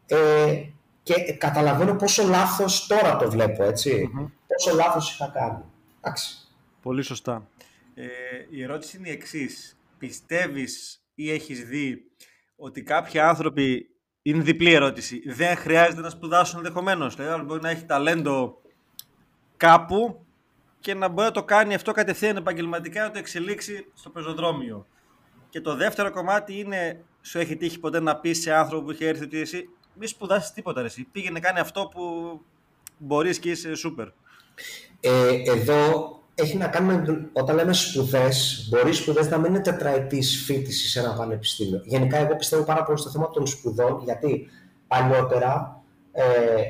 [0.06, 0.62] Ε,
[1.02, 4.10] και καταλαβαίνω πόσο λάθος τώρα το βλέπω, έτσι.
[4.14, 4.30] Mm-hmm.
[4.46, 5.64] Πόσο λάθος είχα κάνει.
[6.00, 6.36] Εντάξει.
[6.82, 7.46] Πολύ σωστά.
[7.94, 8.06] Ε,
[8.50, 9.78] η ερώτηση είναι η εξής.
[9.98, 12.10] Πιστεύεις ή έχεις δει
[12.56, 13.89] ότι κάποιοι άνθρωποι
[14.22, 15.22] είναι διπλή ερώτηση.
[15.26, 17.16] Δεν χρειάζεται να σπουδάσουν ενδεχομένως.
[17.16, 18.60] Δηλαδή, μπορεί να έχει ταλέντο
[19.56, 20.24] κάπου
[20.80, 24.86] και να μπορεί να το κάνει αυτό κατευθείαν επαγγελματικά, να το εξελίξει στο πεζοδρόμιο.
[25.48, 29.04] Και το δεύτερο κομμάτι είναι, σου έχει τύχει ποτέ να πεις σε άνθρωπο που έχει
[29.04, 30.80] έρθει ότι εσύ μη σπουδάσεις τίποτα.
[30.80, 31.06] Εσύ.
[31.12, 32.04] Πήγαινε κάνει αυτό που
[32.98, 34.08] μπορείς και είσαι σούπερ.
[35.00, 40.42] Ε, εδώ έχει να κάνει με όταν λέμε σπουδές, μπορεί σπουδές να μην είναι τετραετής
[40.44, 41.80] φίτησης σε ένα πανεπιστήμιο.
[41.84, 44.48] Γενικά, εγώ πιστεύω πάρα πολύ στο θέμα των σπουδών, γιατί
[44.86, 46.24] παλιότερα ε,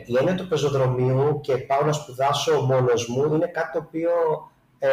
[0.06, 4.10] η έννοια του πεζοδρομίου και πάω να σπουδάσω μόνος μου είναι κάτι το οποίο
[4.78, 4.88] ε,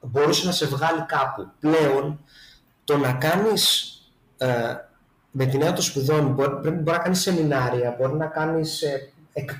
[0.00, 1.48] μπορούσε να σε βγάλει κάπου.
[1.60, 2.20] Πλέον,
[2.84, 3.92] το να κάνεις
[4.36, 4.48] ε,
[5.30, 9.12] με την έννοια των σπουδών, μπορεί, μπορεί να κάνεις σεμινάρια, μπορεί να κάνεις ε,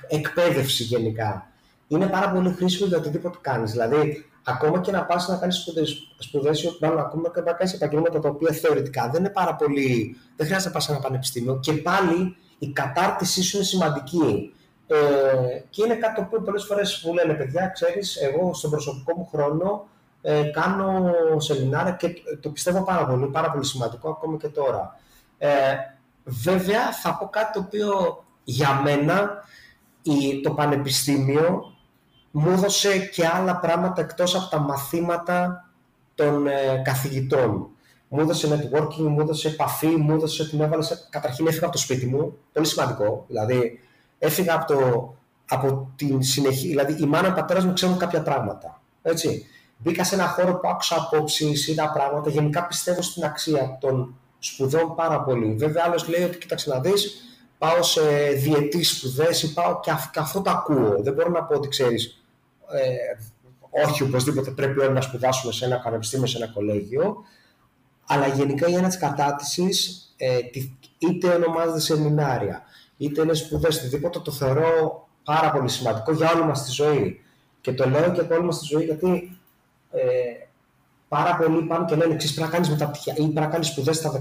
[0.08, 1.48] εκπαίδευση γενικά
[1.96, 3.70] είναι πάρα πολύ χρήσιμο για οτιδήποτε κάνεις.
[3.70, 5.68] Δηλαδή, ακόμα και να πας να κάνεις
[6.18, 10.16] σπουδές, μάλλον ακόμα και να κάνεις επαγγέλματα τα οποία θεωρητικά δεν είναι πάρα πολύ.
[10.36, 14.54] Δεν χρειάζεται να πας σε ένα πανεπιστήμιο και πάλι η κατάρτισή σου είναι σημαντική.
[14.86, 14.96] Ε,
[15.70, 19.28] και είναι κάτι το οποίο πολλές φορές μου λένε παιδιά, ξέρεις, εγώ στον προσωπικό μου
[19.32, 19.86] χρόνο
[20.22, 24.98] ε, κάνω σεμινάρια και το πιστεύω πάρα πολύ, πάρα πολύ σημαντικό ακόμα και τώρα.
[25.38, 25.50] Ε,
[26.24, 29.44] βέβαια, θα πω κάτι το οποίο για μένα
[30.02, 31.73] η, το πανεπιστήμιο
[32.36, 35.68] μου έδωσε και άλλα πράγματα εκτός από τα μαθήματα
[36.14, 37.68] των ε, καθηγητών.
[38.08, 42.06] Μου έδωσε networking, μου έδωσε επαφή, μου έδωσε την έβαλες Καταρχήν έφυγα από το σπίτι
[42.06, 43.24] μου, πολύ σημαντικό.
[43.28, 43.80] Δηλαδή,
[44.18, 45.14] έφυγα από, το,
[45.48, 46.68] από την συνεχή...
[46.68, 48.80] Δηλαδή, η μάνα και ο πατέρας μου ξέρουν κάποια πράγματα.
[49.02, 49.46] Έτσι.
[49.76, 52.30] Μπήκα σε ένα χώρο που άκουσα απόψεις, είδα πράγματα.
[52.30, 55.54] Γενικά πιστεύω στην αξία των σπουδών πάρα πολύ.
[55.54, 57.16] Βέβαια, άλλος λέει ότι κοίταξε να δεις,
[57.58, 61.02] πάω σε διετή σπουδές ή πάω και, και αυτό το ακούω.
[61.02, 62.23] Δεν μπορώ να πω ότι ξέρεις, ε,
[63.86, 67.16] όχι οπωσδήποτε πρέπει όλοι να σπουδάσουμε σε ένα πανεπιστήμιο, σε ένα κολέγιο,
[68.06, 69.68] αλλά γενικά η ένα της κατάτηση
[70.16, 70.38] ε,
[70.98, 72.62] είτε ονομάζεται σεμινάρια,
[72.96, 77.20] είτε είναι σπουδές, οτιδήποτε το θεωρώ πάρα πολύ σημαντικό για όλη μας τη ζωή.
[77.60, 79.38] Και το λέω και για όλη μας τη ζωή γιατί
[79.90, 80.00] ε,
[81.16, 83.96] πάρα πολλοί πάνε και λένε εξή: πρέπει να κάνεις μεταπτυχία ή πρέπει να κάνεις σπουδές
[83.96, 84.16] στα 18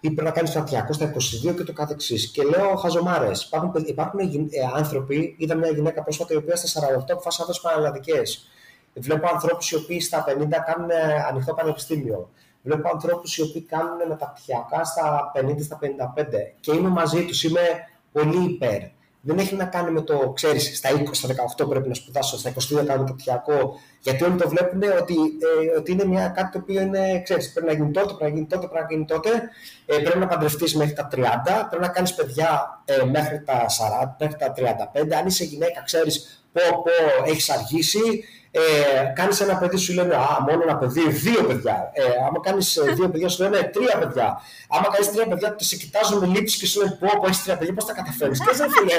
[0.00, 1.12] ή πρέπει να κάνεις μεταπτυχιακό στα
[1.50, 2.30] 22 και το καθεξής.
[2.30, 3.42] Και λέω χαζομάρες.
[3.42, 4.28] Υπάρχουν, υπάρχουν ε,
[4.74, 8.48] άνθρωποι, είδα μια γυναίκα πρόσφατα η οποία στα 48 αποφάσισε να δώσει πανελλαδικές.
[8.94, 10.32] Βλέπω ανθρώπους οι οποίοι στα 50
[10.66, 10.94] κάνουν ε,
[11.28, 12.30] ανοιχτό πανεπιστήμιο.
[12.62, 15.86] Βλέπω ανθρώπους οι οποίοι κάνουν μεταπτυχιακά στα 50, στα 55.
[16.60, 17.60] Και είμαι μαζί τους, είμαι
[18.12, 18.80] πολύ υπέρ
[19.20, 21.28] δεν έχει να κάνει με το, ξέρεις, στα 20, στα
[21.58, 25.14] 18 πρέπει να σπουδάσω, στα 22 κάνω το πτυχιακό, γιατί όλοι το βλέπουν ότι,
[25.74, 28.28] ε, ότι είναι μια, κάτι το οποίο είναι, ξέρεις, πρέπει να γίνει τότε, πρέπει να
[28.28, 29.30] γίνει τότε, πρέπει να γίνει τότε,
[29.86, 34.16] ε, πρέπει να παντρευτείς μέχρι τα 30, πρέπει να κάνεις παιδιά ε, μέχρι τα 40,
[34.18, 38.60] μέχρι τα 35, αν είσαι γυναίκα, ξέρεις, πω, πω, έχεις αργήσει, Ε,
[39.14, 41.90] κάνεις ένα παιδί, σου λένε Α, μόνο ένα παιδί, δύο παιδιά.
[41.92, 44.40] Ε, άμα κάνεις δύο παιδιά, σου λένε τρία παιδιά.
[44.68, 47.56] Άμα κάνεις τρία παιδιά, σε κοιτάζουν με λήψη και σου λένε Πώ, πώ έχεις τρία
[47.56, 48.32] παιδιά, πώς τα καταφέρει.
[48.32, 48.94] Και δεν φίλε,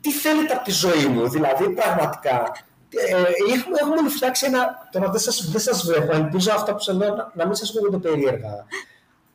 [0.00, 2.52] τι θέλετε από τη ζωή μου, δηλαδή πραγματικά.
[2.90, 3.14] Ε,
[3.54, 4.88] έχουμε, έχουμε φτιάξει ένα.
[4.92, 7.70] Τώρα δεν σας δεν σας βλέπω, ελπίζω αυτά που σας λέω να, να μην σας
[7.70, 8.64] ακούγονται περίεργα.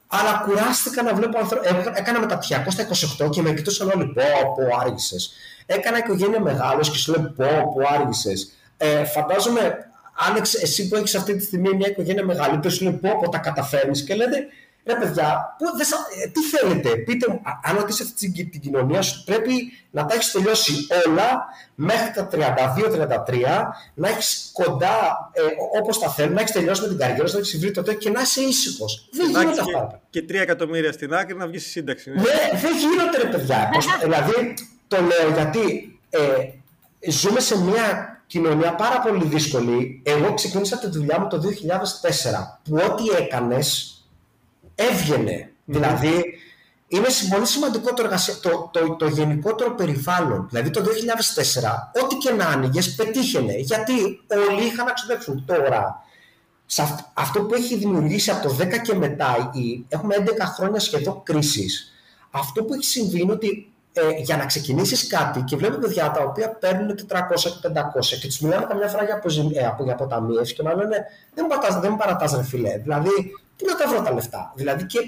[0.07, 1.65] Αλλά κουράστηκα να βλέπω ανθρώπου.
[1.93, 2.87] Έκανα μεταπτυχιακό στα
[3.25, 4.05] 28 και με κοιτούσαν όλοι.
[4.05, 4.23] Πω,
[4.55, 5.33] πω, άργησες.
[5.65, 8.51] Έκανα οικογένεια μεγάλος και σου λένε Πω, πω, άργησες.
[8.85, 9.91] Ε, φαντάζομαι,
[10.29, 13.37] Άλεξ, εσύ που έχεις αυτή τη στιγμή μια οικογένεια μεγαλύτερη, σου λέει Πω, πω, τα
[13.37, 14.47] καταφέρνεις και λέτε
[14.85, 15.83] Ρε παιδιά, που, δε,
[16.23, 19.53] ε, τι θέλετε, πείτε μου, αν ρωτήσετε την, την κοινωνία σου, πρέπει
[19.91, 20.73] να τα έχεις τελειώσει
[21.07, 22.37] όλα μέχρι τα 32-33,
[23.93, 25.41] να έχεις κοντά ε,
[25.79, 27.99] όπως τα θέλει, να έχεις τελειώσει με την καριέρα σου, να έχεις βρει το τέτοιο
[27.99, 29.09] και να είσαι ήσυχος.
[29.11, 30.01] Δεν γίνονται αυτά.
[30.09, 32.09] Και 3 εκατομμύρια στην άκρη να βγεις στη σύνταξη.
[32.09, 33.69] Ναι, δεν γίνονται, ρε παιδιά.
[34.03, 34.53] δηλαδή,
[34.87, 40.01] το λέω γιατί ε, ζούμε σε μια κοινωνία πάρα πολύ δύσκολη.
[40.05, 41.43] Εγώ ξεκίνησα τη δουλειά μου το 2004,
[42.63, 43.97] που ό,τι έκανες
[44.75, 45.51] έβγαινε.
[45.65, 46.23] Δηλαδή,
[46.87, 48.03] είναι πολύ σημαντικό το,
[48.41, 50.47] το, το, το, γενικότερο περιβάλλον.
[50.49, 53.53] Δηλαδή, το 2004, ό,τι και να άνοιγες, πετύχαινε.
[53.53, 53.93] Γιατί
[54.49, 55.45] όλοι είχαν να ξοδέψουν.
[55.45, 56.03] Τώρα,
[56.65, 60.23] σε αυτό που έχει δημιουργήσει από το 10 και μετά, η, έχουμε 11
[60.55, 61.93] χρόνια σχεδόν κρίσης.
[62.31, 66.23] Αυτό που έχει συμβεί είναι ότι ε, για να ξεκινήσεις κάτι και βλέπουμε παιδιά τα
[66.23, 66.95] οποία παίρνουν 400
[67.61, 69.21] και 500 και τους μιλάμε καμιά φορά για,
[69.53, 71.47] ε, από, για αποταμίευση και μα λένε δεν
[71.89, 72.77] μου παρατάς, ρε φιλέ.
[72.77, 73.09] Δηλαδή,
[73.57, 74.53] Πού να τα βρω τα λεφτά.
[74.55, 74.99] Δηλαδή και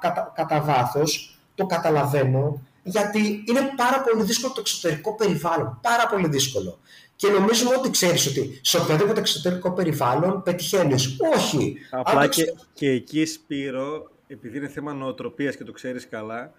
[0.00, 5.78] κατά, κατά βάθος το καταλαβαίνω γιατί είναι πάρα πολύ δύσκολο το εξωτερικό περιβάλλον.
[5.82, 6.78] Πάρα πολύ δύσκολο.
[7.16, 11.16] Και νομίζουμε ότι ξέρεις ότι σε οποιοδήποτε εξωτερικό περιβάλλον πετυχαίνεις.
[11.36, 11.76] Όχι.
[11.90, 16.52] Απλά και, και εκεί, Σπύρο, επειδή είναι θέμα νοοτροπίας και το ξέρεις καλά,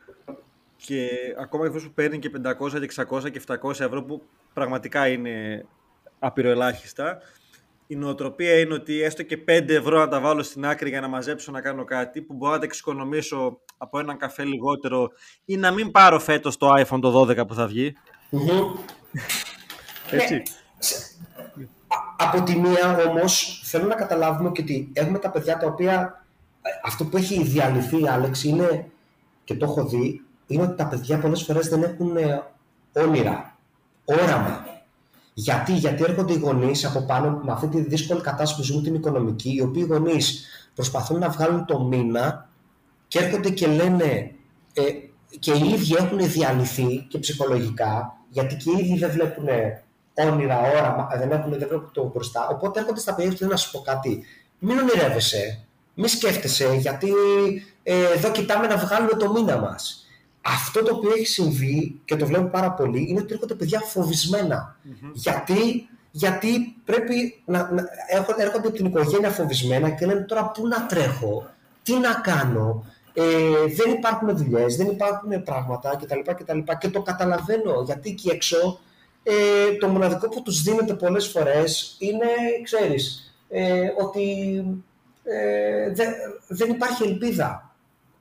[0.77, 1.09] και
[1.39, 4.21] ακόμα και αυτός που παίρνει και 500 και 600 και 700 ευρώ που
[4.53, 5.65] πραγματικά είναι
[6.19, 7.17] απειροελάχιστα,
[7.87, 11.07] η νοοτροπία είναι ότι έστω και 5 ευρώ να τα βάλω στην άκρη για να
[11.07, 15.11] μαζέψω να κάνω κάτι που μπορώ να τα εξοικονομήσω από έναν καφέ λιγότερο
[15.45, 17.95] ή να μην πάρω φέτος το iPhone το 12 που θα βγει.
[20.11, 20.33] Έτσι.
[20.33, 20.41] Ναι.
[22.17, 26.25] Από τη μία όμως θέλω να καταλάβουμε και ότι έχουμε τα παιδιά τα οποία
[26.83, 28.89] αυτό που έχει διαλυθεί Άλεξ είναι
[29.43, 32.43] και το έχω δει είναι ότι τα παιδιά πολλές φορές δεν έχουν ε,
[32.93, 33.57] όνειρα,
[34.05, 34.65] όραμα.
[35.33, 38.95] Γιατί, γιατί έρχονται οι γονείς από πάνω με αυτή τη δύσκολη κατάσταση που ζουν την
[38.95, 42.49] οικονομική, οι οποίοι γονείς προσπαθούν να βγάλουν το μήνα
[43.07, 44.31] και έρχονται και λένε
[44.73, 44.81] ε,
[45.39, 49.47] και οι ίδιοι έχουν διαλυθεί και ψυχολογικά, γιατί και οι ίδιοι δεν βλέπουν
[50.13, 52.47] όνειρα, όραμα, δεν, έχουν, δεν βλέπουν το μπροστά.
[52.47, 54.23] Οπότε έρχονται στα παιδιά και να σου πω κάτι.
[54.59, 57.11] Μην ονειρεύεσαι, μην σκέφτεσαι, γιατί
[57.83, 60.04] ε, εδώ κοιτάμε να βγάλουμε το μήνα μας
[60.47, 63.81] αυτό το οποίο έχει συμβεί και το βλέπω πάρα πολύ είναι ότι έρχονται παιδιά
[65.13, 70.67] Γιατί, γιατί πρέπει να, να έρχονται, έρχονται από την οικογένεια φοβισμένα και λένε τώρα πού
[70.67, 71.49] να τρέχω,
[71.83, 73.23] τι να κάνω, ε,
[73.75, 76.31] δεν υπάρχουν δουλειές, δεν υπάρχουν πράγματα κτλ.
[76.35, 76.59] κτλ.
[76.79, 78.79] Και το καταλαβαίνω γιατί εκεί έξω
[79.23, 82.27] ε, το μοναδικό που τους δίνεται πολλές φορές είναι,
[82.63, 84.23] ξέρεις, ε, ότι
[85.23, 85.93] ε,
[86.47, 87.75] δεν υπάρχει ελπίδα.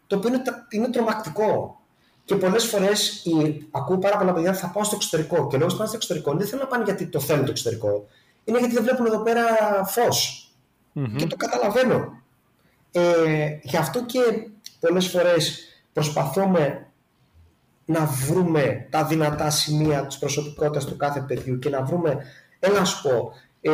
[0.07, 1.79] Το οποίο είναι, είναι τρομακτικό.
[2.25, 3.23] Και πολλές φορές
[3.71, 5.47] ακούω πάρα πολλά παιδιά θα πάω στο εξωτερικό.
[5.47, 8.07] Και λόγω που πάνε στο εξωτερικό δεν θέλουν να πάνε γιατί το θέλουν το εξωτερικό.
[8.45, 9.45] Είναι γιατί δεν βλέπουν εδώ πέρα
[9.85, 10.49] φως.
[11.17, 12.23] Και το καταλαβαίνω.
[12.93, 14.21] Ε, γι' αυτό και
[14.81, 15.59] πολλές φορές
[15.93, 16.87] προσπαθούμε
[17.85, 22.17] να βρούμε τα δυνατά σημεία της προσωπικότητας του κάθε παιδιού και να βρούμε,
[22.59, 23.71] έλα να σου πω, ε,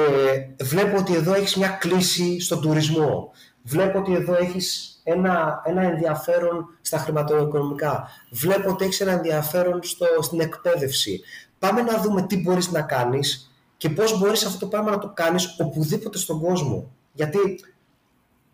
[0.64, 3.30] βλέπω ότι εδώ έχεις μια κλίση στον τουρισμό,
[3.62, 8.08] βλέπω ότι εδώ έχεις ένα, ένα ενδιαφέρον στα χρηματοοικονομικά.
[8.30, 11.20] Βλέπω ότι έχεις ένα ενδιαφέρον στο, στην εκπαίδευση.
[11.58, 15.08] Πάμε να δούμε τι μπορείς να κάνεις και πώς μπορείς αυτό το πράγμα να το
[15.14, 16.90] κάνεις οπουδήποτε στον κόσμο.
[17.12, 17.38] Γιατί,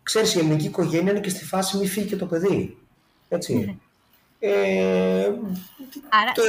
[0.03, 2.77] ξέρεις, η ελληνική οικογένεια είναι και στη φάση μη φύγει και το παιδί.
[3.29, 3.55] Έτσι.
[3.55, 3.75] Ναι.
[4.39, 5.31] Ε,
[6.09, 6.41] Άρα, το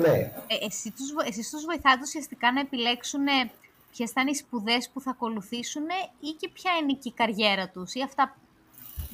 [0.00, 0.32] ναι.
[0.46, 3.24] Ε, εσύ τους, εσείς τους βοηθάτε ουσιαστικά να επιλέξουν
[3.90, 5.86] ποιες θα είναι οι σπουδές που θα ακολουθήσουν
[6.20, 8.36] ή και ποια είναι και η καριέρα τους ή αυτά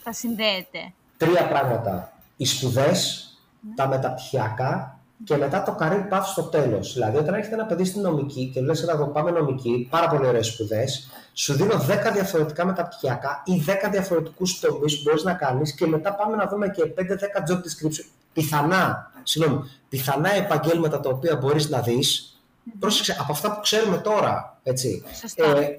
[0.05, 0.93] τα συνδέεται.
[1.17, 2.13] Τρία πράγματα.
[2.37, 3.29] Οι σπουδές,
[3.75, 6.93] τα μεταπτυχιακά και μετά το career path στο τέλος.
[6.93, 10.47] Δηλαδή, όταν έρχεται ένα παιδί στην νομική και λες: Εδώ πάμε νομική, πάρα πολύ ωραίες
[10.47, 15.87] σπουδές, σου δίνω 10 διαφορετικά μεταπτυχιακά ή 10 διαφορετικούς τομείς που μπορείς να κάνεις και
[15.87, 18.05] μετά πάμε να δούμε και 5-10 job description.
[18.33, 22.41] Πιθανά, συγγνώμη, πιθανά επαγγέλματα τα οποία μπορείς να δεις.
[22.79, 25.03] Πρόσεξε, από αυτά που ξέρουμε τώρα, έτσι.
[25.35, 25.79] Ε,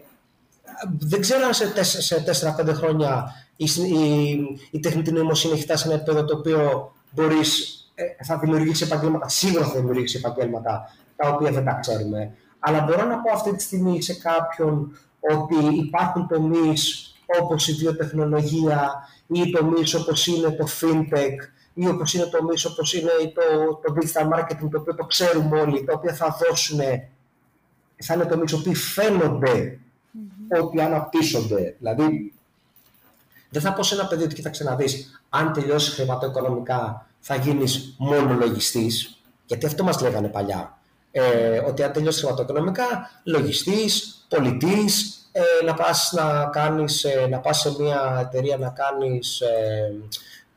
[1.00, 2.24] δεν ξέρω αν σε
[2.60, 7.80] 4-5 χρόνια η, η, η τεχνητή νοημοσύνη έχει φτάσει σε ένα επίπεδο το οποίο μπορείς,
[7.96, 12.34] ε, θα δημιουργήσει επαγγέλματα, σίγουρα θα δημιουργήσει επαγγέλματα τα οποία δεν τα ξέρουμε.
[12.60, 19.08] Αλλά μπορώ να πω αυτή τη στιγμή σε κάποιον ότι υπάρχουν τομείς όπως η βιοτεχνολογία
[19.28, 21.36] ή τομείς όπως είναι το fintech
[21.74, 25.84] ή όπως είναι τομείς όπως είναι το, το digital marketing, το οποίο το ξέρουμε όλοι,
[25.84, 26.80] τα οποία θα δώσουν,
[27.96, 29.80] θα είναι τομείς οποίοι φαίνονται
[30.14, 30.64] mm-hmm.
[30.64, 31.76] ότι αναπτύσσονται.
[31.78, 32.34] Δηλαδή,
[33.52, 37.96] δεν θα πω σε ένα παιδί ότι κοίταξε να δεις, αν τελειώσει χρηματοοικονομικά θα γίνεις
[37.98, 40.78] μόνο λογιστής, γιατί αυτό μας λέγανε παλιά.
[41.12, 47.60] Ε, ότι αν τελειώσει χρηματοοικονομικά, λογιστής, πολιτής, ε, να πας να κάνεις, ε, να πας
[47.60, 49.94] σε μια εταιρεία να κάνεις, ε,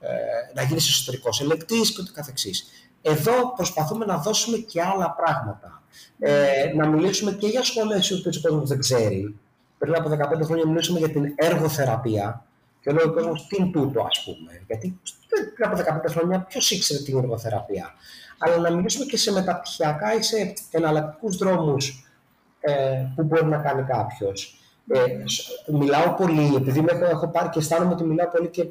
[0.00, 0.08] ε,
[0.54, 2.66] να γίνεις εσωτερικός ελεκτής και ούτω καθεξής.
[3.02, 5.82] Εδώ προσπαθούμε να δώσουμε και άλλα πράγματα.
[6.18, 9.38] Ε, να μιλήσουμε και για σχολές που ο κόσμος δεν ξέρει.
[9.78, 12.44] Πριν από 15 χρόνια μιλήσαμε για την εργοθεραπεία
[12.84, 14.62] και λέει ο κόσμος τι είναι τούτο ας πούμε.
[14.66, 15.00] Γιατί
[15.54, 17.94] πριν από 15 χρόνια ποιος ήξερε την εργοθεραπεία.
[18.38, 22.06] Αλλά να μιλήσουμε και σε μεταπτυχιακά ή σε εναλλακτικούς δρόμους
[22.60, 22.72] ε,
[23.16, 24.58] που μπορεί να κάνει κάποιος.
[24.88, 25.00] Ε,
[25.72, 28.66] μιλάω πολύ, επειδή με έχω, έχω πάρει και αισθάνομαι ότι μιλάω πολύ και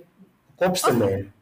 [0.56, 1.34] κόψτε με.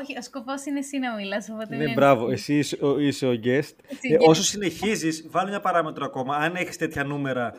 [0.00, 1.48] Όχι, ο σκοπός είναι εσύ να μιλάς.
[1.68, 3.74] Ναι, μπράβο, εσύ είσαι, είσαι ο guest.
[4.00, 6.36] Ε, όσο συνεχίζεις, βάλει μια παράμετρο ακόμα.
[6.36, 7.54] Αν έχεις τέτοια νούμερα,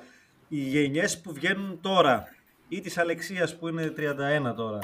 [0.48, 2.28] οι γενιές που βγαίνουν τώρα
[2.73, 4.79] ή της Αλεξίας που είναι 31 τώρα,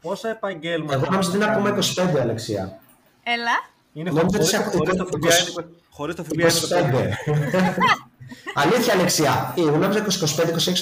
[0.00, 0.94] πόσα επαγγέλματα.
[0.94, 1.78] Εγώ νόμιζα ότι είναι ακόμα
[2.16, 2.80] 25 Αλεξία.
[3.22, 3.68] Έλα.
[3.92, 4.10] Είναι
[5.90, 6.46] χωρίς το ΦΠΑ.
[6.92, 7.10] 25.
[8.54, 9.54] Αλήθεια, Αλεξία.
[9.58, 10.08] Εγώ νόμιζα 25-26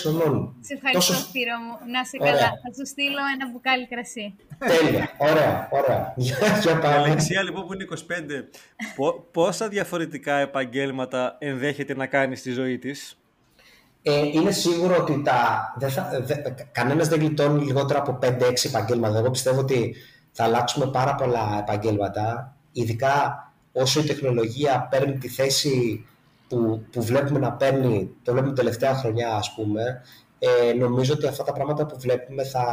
[0.03, 0.55] χρονών.
[0.61, 1.91] Σε ευχαριστώ, Σπύρο μου.
[1.93, 2.39] Να σε καλά.
[2.39, 4.35] Θα σου στείλω ένα μπουκάλι κρασί.
[4.59, 5.15] Τέλεια.
[5.19, 6.15] Ωραία, ωραία.
[6.63, 7.87] Για Αλεξία, λοιπόν, που είναι
[8.97, 13.18] 25, πόσα διαφορετικά επαγγέλματα ενδέχεται να κάνει στη ζωή της;
[14.03, 16.35] Ε, είναι σίγουρο ότι τα, δεν θα, δε,
[16.73, 19.19] κανένας δεν γλιτώνει λιγότερο από 5-6 επαγγέλματα.
[19.19, 19.95] Εγώ πιστεύω ότι
[20.33, 26.07] θα αλλάξουμε πάρα πολλά επαγγέλματα, ειδικά όσο η τεχνολογία παίρνει τη θέση
[26.49, 30.03] που, που βλέπουμε να παίρνει, το βλέπουμε τελευταία χρονιά ας πούμε,
[30.39, 32.67] ε, νομίζω ότι αυτά τα πράγματα που βλέπουμε θα,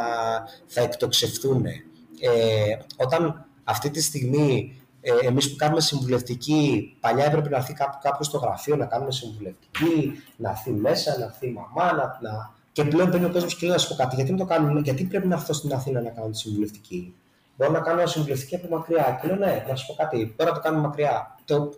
[0.66, 1.66] θα εκτοξευθούν.
[1.66, 8.24] Ε, όταν αυτή τη στιγμή ε, εμείς που κάνουμε συμβουλευτική, παλιά έπρεπε να έρθει κάποιο
[8.24, 12.54] στο γραφείο να κάνουμε συμβουλευτική, να έρθει μέσα, να έρθει η μαμά, να, να...
[12.72, 15.04] και πλέον παίρνει ο κόσμος και λέει να σου πω κάτι, γιατί, το κάνουμε, γιατί
[15.04, 17.16] πρέπει να έρθω στην Αθήνα να κάνω τη συμβουλευτική;
[17.58, 19.20] Μπορώ να κάνω συμβουλευτική από μακριά.
[19.22, 21.36] Και λέω ναι, να σου πω κάτι, τώρα το κάνουμε μακριά.
[21.46, 21.74] Το,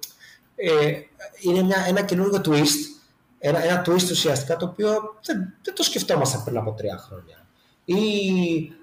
[0.55, 0.91] ε,
[1.41, 2.81] είναι μια, ένα καινούργιο twist,
[3.39, 4.89] ένα, ένα twist ουσιαστικά το οποίο
[5.25, 7.45] δεν, δεν το σκεφτόμασταν πριν από τρία χρόνια.
[7.85, 7.97] Ή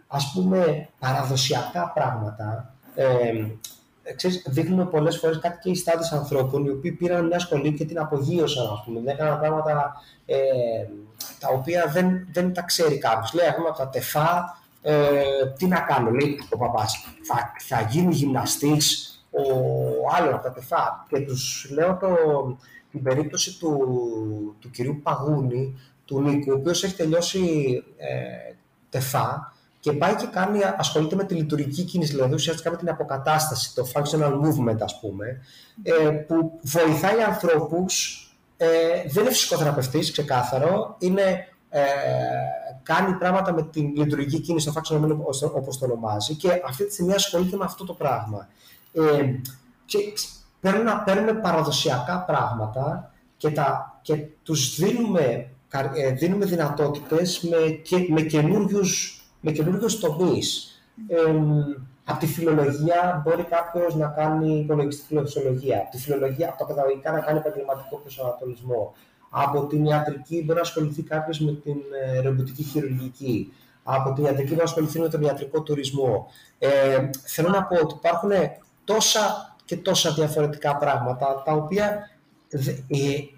[0.07, 3.47] ας πούμε παραδοσιακά πράγματα, ε,
[4.17, 7.85] ξέρεις, δείχνουμε πολλές φορές κάτι και οι στάδες ανθρώπων οι οποίοι πήραν μια σχολή και
[7.85, 10.37] την απογείωσαν, ας πούμε, έκαναν πράγματα ε,
[11.39, 13.33] τα οποία δεν, δεν τα ξέρει κάποιος.
[13.33, 15.23] Λέει, έχουμε από τα τεφά, ε,
[15.59, 21.07] τι να κάνω, λέει ο παπάς, θα, θα γίνει γυμναστής, ο άλλο από τα τεφά.
[21.09, 22.09] Και τους λέω το,
[22.91, 23.77] την περίπτωση του,
[24.59, 27.41] του κυρίου Παγούνη, του Νίκου, ο οποίος έχει τελειώσει
[27.97, 28.55] ε,
[28.91, 29.54] τεφά
[29.85, 33.87] και πάει και κάνει, ασχολείται με τη λειτουργική κίνηση, δηλαδή ουσιαστικά με την αποκατάσταση, το
[33.95, 35.41] functional movement ας πούμε,
[35.83, 38.23] ε, που βοηθάει ανθρώπους,
[38.57, 38.67] ε,
[39.09, 41.83] δεν είναι φυσικοθεραπευτής, ξεκάθαρο, είναι, ε,
[42.83, 46.93] κάνει πράγματα με την λειτουργική κίνηση, το functional movement όπως το ονομάζει και αυτή τη
[46.93, 48.49] στιγμή ασχολείται με αυτό το πράγμα.
[48.93, 49.25] Ε,
[49.85, 49.99] και
[50.61, 55.51] παίρνουμε, παίρνουμε παραδοσιακά πράγματα και, τα, και τους δίνουμε,
[55.95, 60.79] ε, δίνουμε δυνατότητες με, και, με καινούριους, με καινούριους τομείς.
[61.07, 61.17] Ε,
[62.05, 65.79] από τη φιλολογία μπορεί κάποιος να κάνει υπολογιστική φιλοσοφία.
[65.79, 68.95] Από τη φιλολογία, από τα παιδαγωγικά να κάνει επαγγελματικό προσανατολισμό.
[69.31, 73.53] Από την ιατρική μπορεί να ασχοληθεί κάποιος με την ε, ρομποτική χειρουργική.
[73.83, 76.27] Από την ιατρική μπορεί να ασχοληθεί με τον ιατρικό τουρισμό.
[76.59, 78.31] Ε, θέλω να πω ότι υπάρχουν
[78.85, 82.11] τόσα και τόσα διαφορετικά πράγματα, τα οποία
[82.49, 83.29] ε, ε,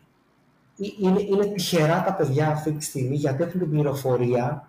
[0.99, 4.69] είναι, είναι τυχερά τα παιδιά αυτή τη στιγμή, γιατί έχουν την πληροφορία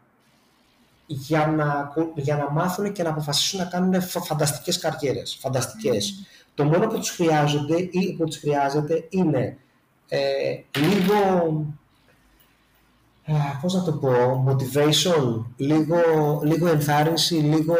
[1.07, 6.25] για να, για να μάθουν και να αποφασίσουν να κάνουν φανταστικές καριέρες, φανταστικές.
[6.53, 9.57] Το μόνο που τους χρειάζονται ή που τους χρειάζεται είναι
[10.07, 10.19] ε,
[10.79, 11.65] λίγο,
[13.23, 15.97] ε, πώς να το πω, motivation, λίγο,
[16.43, 17.75] λίγο ενθάρρυνση, λίγο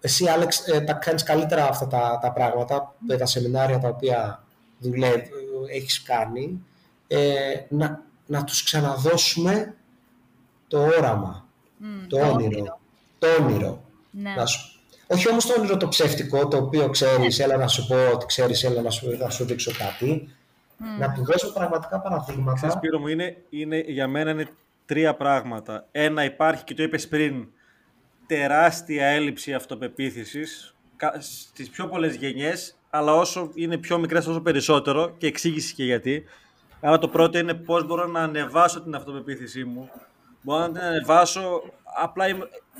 [0.00, 3.18] εσύ, Άλεξ, ε, τα κάνεις καλύτερα αυτά τα, τα πράγματα, mm.
[3.18, 4.44] τα σεμινάρια τα οποία
[4.78, 5.30] δουλεύει,
[5.74, 6.64] έχεις κάνει,
[7.06, 9.74] ε, να, να τους ξαναδώσουμε
[10.68, 11.48] το όραμα,
[12.08, 12.80] το, όνειρο.
[13.18, 13.84] Το όνειρο.
[14.10, 14.34] Ναι.
[15.06, 18.64] όχι όμως το όνειρο το ψεύτικο, το οποίο ξέρεις, έλα να σου πω ότι ξέρεις,
[18.64, 20.28] έλα να σου, να σου δείξω κάτι.
[20.98, 22.56] Να του δώσω πραγματικά παραδείγματα.
[22.56, 24.48] Ξέρεις, Πύρο μου, είναι, είναι, για μένα είναι
[24.86, 25.86] τρία πράγματα.
[25.90, 27.46] Ένα υπάρχει και το είπες πριν,
[28.26, 30.74] τεράστια έλλειψη αυτοπεποίθησης
[31.18, 36.24] στις πιο πολλές γενιές, αλλά όσο είναι πιο μικρές όσο περισσότερο και εξήγησης και γιατί.
[36.80, 39.90] Άρα το πρώτο είναι πώς μπορώ να ανεβάσω την αυτοπεποίθησή μου.
[40.42, 41.62] Μπορώ να την ανεβάσω
[41.94, 42.24] απλά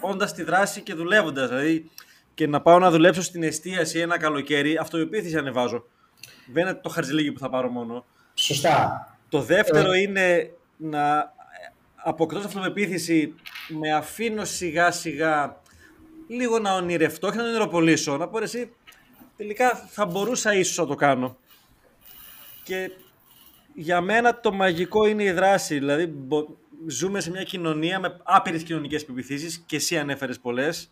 [0.01, 1.49] όντας στη δράση και δουλεύοντας.
[1.49, 1.91] Δηλαδή
[2.35, 5.85] και να πάω να δουλέψω στην εστίαση ένα καλοκαίρι, αυτοπεποίθηση ανεβάζω.
[6.53, 8.05] Δεν είναι το χαρτζηλίκι που θα πάρω μόνο.
[8.35, 9.09] Σωστά.
[9.29, 9.99] Το δεύτερο ε.
[9.99, 11.33] είναι να
[11.97, 13.35] αποκτώ αυτοπεποίθηση,
[13.69, 15.61] με αφήνω σιγά σιγά
[16.29, 18.17] λίγο να ονειρευτώ και να ονειροπολίσω.
[18.17, 18.73] Να πω εσύ,
[19.37, 21.37] τελικά θα μπορούσα ίσως να το κάνω.
[22.65, 22.91] Και
[23.75, 25.79] για μένα το μαγικό είναι η δράση.
[25.79, 26.15] Δηλαδή,
[26.87, 30.91] ζούμε σε μια κοινωνία με άπειρες κοινωνικές πεπιθήσεις και εσύ ανέφερες πολλές.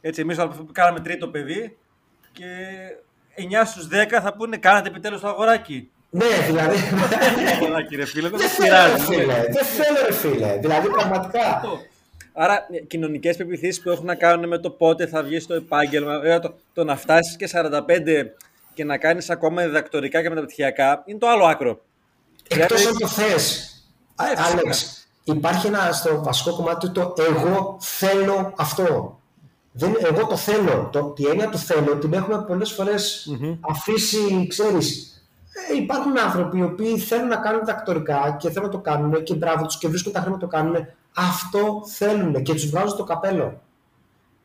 [0.00, 0.38] Έτσι, εμείς
[0.72, 1.76] κάναμε τρίτο παιδί
[2.32, 2.44] και
[3.36, 5.90] 9 στους 10 θα πούνε κάνατε επιτέλους το αγοράκι.
[6.10, 6.76] Ναι, δηλαδή.
[7.60, 9.24] αγοράκι ρε φίλε, δεν πειράζει.
[9.50, 11.62] Δεν θέλω ρε φίλε, δηλαδή πραγματικά.
[12.32, 16.54] Άρα, κοινωνικές πεπιθήσεις που έχουν να κάνουν με το πότε θα βγεις στο επάγγελμα, το,
[16.72, 17.70] το να φτάσεις και 45
[18.74, 21.80] και να κάνεις ακόμα διδακτορικά και μεταπτυχιακά, είναι το άλλο άκρο.
[22.60, 23.34] Εκτός αν το θε.
[24.52, 29.16] Άλεξ, υπάρχει ένα στο βασικό κομμάτι το εγώ θέλω αυτό.
[29.72, 30.88] Δεν, εγώ το θέλω.
[30.92, 33.58] Το, τη έννοια του θέλω την έχουμε πολλές φορές mm-hmm.
[33.60, 35.12] αφήσει, ξέρεις,
[35.70, 39.34] ε, υπάρχουν άνθρωποι οι οποίοι θέλουν να κάνουν δακτορικά και θέλουν να το κάνουν και
[39.34, 40.86] μπράβο τους και βρίσκουν τα χρήματα να το κάνουν.
[41.14, 43.60] Αυτό θέλουν και τους βγάζουν το καπέλο.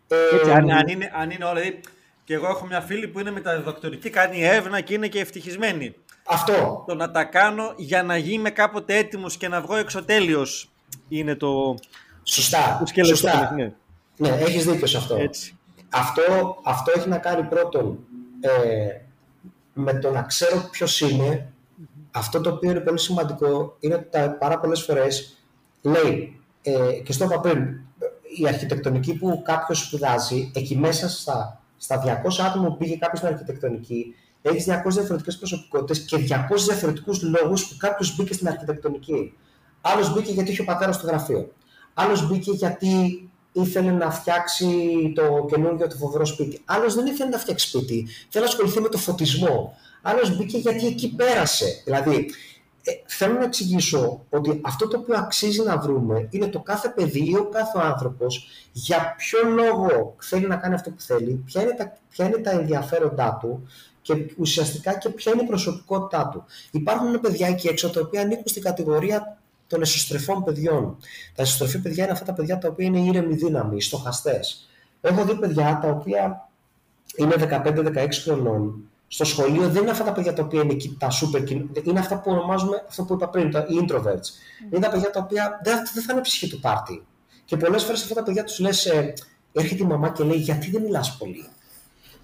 [0.08, 1.80] Ε, αν, αν, είναι, αν είναι όλα, δηλαδή,
[2.24, 5.96] και εγώ έχω μια φίλη που είναι μεταδοκτορική, κάνει έρευνα και είναι και ευτυχισμένη.
[6.30, 6.84] Αυτό.
[6.88, 10.70] Το να τα κάνω για να γίνουμε κάποτε έτοιμος και να βγω εξωτέλειος
[11.10, 11.78] είναι το...
[12.24, 12.82] Σωστά.
[12.96, 13.54] Το Σωστά.
[13.56, 13.74] Ναι.
[14.18, 15.16] ναι, έχεις δίκιο σε αυτό.
[15.16, 15.58] Έτσι.
[15.90, 18.00] Αυτό, αυτό έχει να κάνει πρώτον
[18.40, 18.50] ε,
[19.74, 21.52] με το να ξέρω ποιος είναι.
[22.12, 24.08] Αυτό το οποίο είναι πολύ σημαντικό είναι ότι
[24.40, 25.38] πάρα πολλές φορές
[25.82, 27.80] λέει, ε, και στο είπα πριν,
[28.40, 33.34] η αρχιτεκτονική που κάποιος σπουδάζει, εκεί μέσα στα, στα 200 άτομα που πήγε κάποιος στην
[33.34, 39.34] αρχιτεκτονική, έχεις 200 διαφορετικές προσωπικότητες και 200 διαφορετικούς λόγους που κάποιος μπήκε στην αρχιτεκτονική.
[39.82, 41.52] Άλλος μπήκε γιατί είχε ο πατέρας στο γραφείο.
[41.94, 43.22] Άλλος μπήκε γιατί
[43.52, 44.68] ήθελε να φτιάξει
[45.16, 46.62] το καινούργιο του φοβερό σπίτι.
[46.66, 48.08] Άλλος δεν ήθελε να φτιάξει σπίτι.
[48.30, 49.78] Θέλει να ασχοληθεί με το φωτισμό.
[50.02, 51.82] Άλλος μπήκε γιατί εκεί πέρασε.
[51.86, 52.30] Δηλαδή,
[52.84, 57.30] ε, θέλω να εξηγήσω ότι αυτό το οποίο αξίζει να βρούμε είναι το κάθε παιδί
[57.30, 61.74] ή ο κάθε άνθρωπος για ποιο λόγο θέλει να κάνει αυτό που θέλει, ποια είναι
[61.74, 63.68] τα, ποια είναι τα ενδιαφέροντά του
[64.08, 66.44] και ουσιαστικά και ποια είναι η προσωπικότητά του.
[66.72, 69.38] Υπάρχουν παιδιά εκεί έξω τα οποία ανήκουν στην κατηγορία
[69.68, 70.98] των εσωστρεφών παιδιών.
[71.36, 74.70] Τα εσωστρεφή παιδιά είναι αυτά τα παιδιά τα οποία είναι ήρεμοι δύναμοι, στοχαστές.
[75.02, 76.50] Έχω δει παιδιά τα οποία
[77.16, 77.36] είναι
[77.96, 78.90] 15-16 χρονών.
[79.08, 82.32] Στο σχολείο δεν είναι αυτά τα παιδιά τα οποία είναι τα super είναι αυτά που
[82.32, 84.28] ονομάζουμε, αυτό που είπα πριν, τα introverts.
[84.28, 84.74] Mm.
[84.74, 87.06] Είναι τα παιδιά τα οποία δεν, δεν θα είναι ψυχή του πάρτι.
[87.46, 89.14] Και πολλές φορές αυτά τα παιδιά τους λες, ε,
[89.54, 91.50] έρχεται η μαμά και λέει: Γιατί δεν μιλάς πολύ;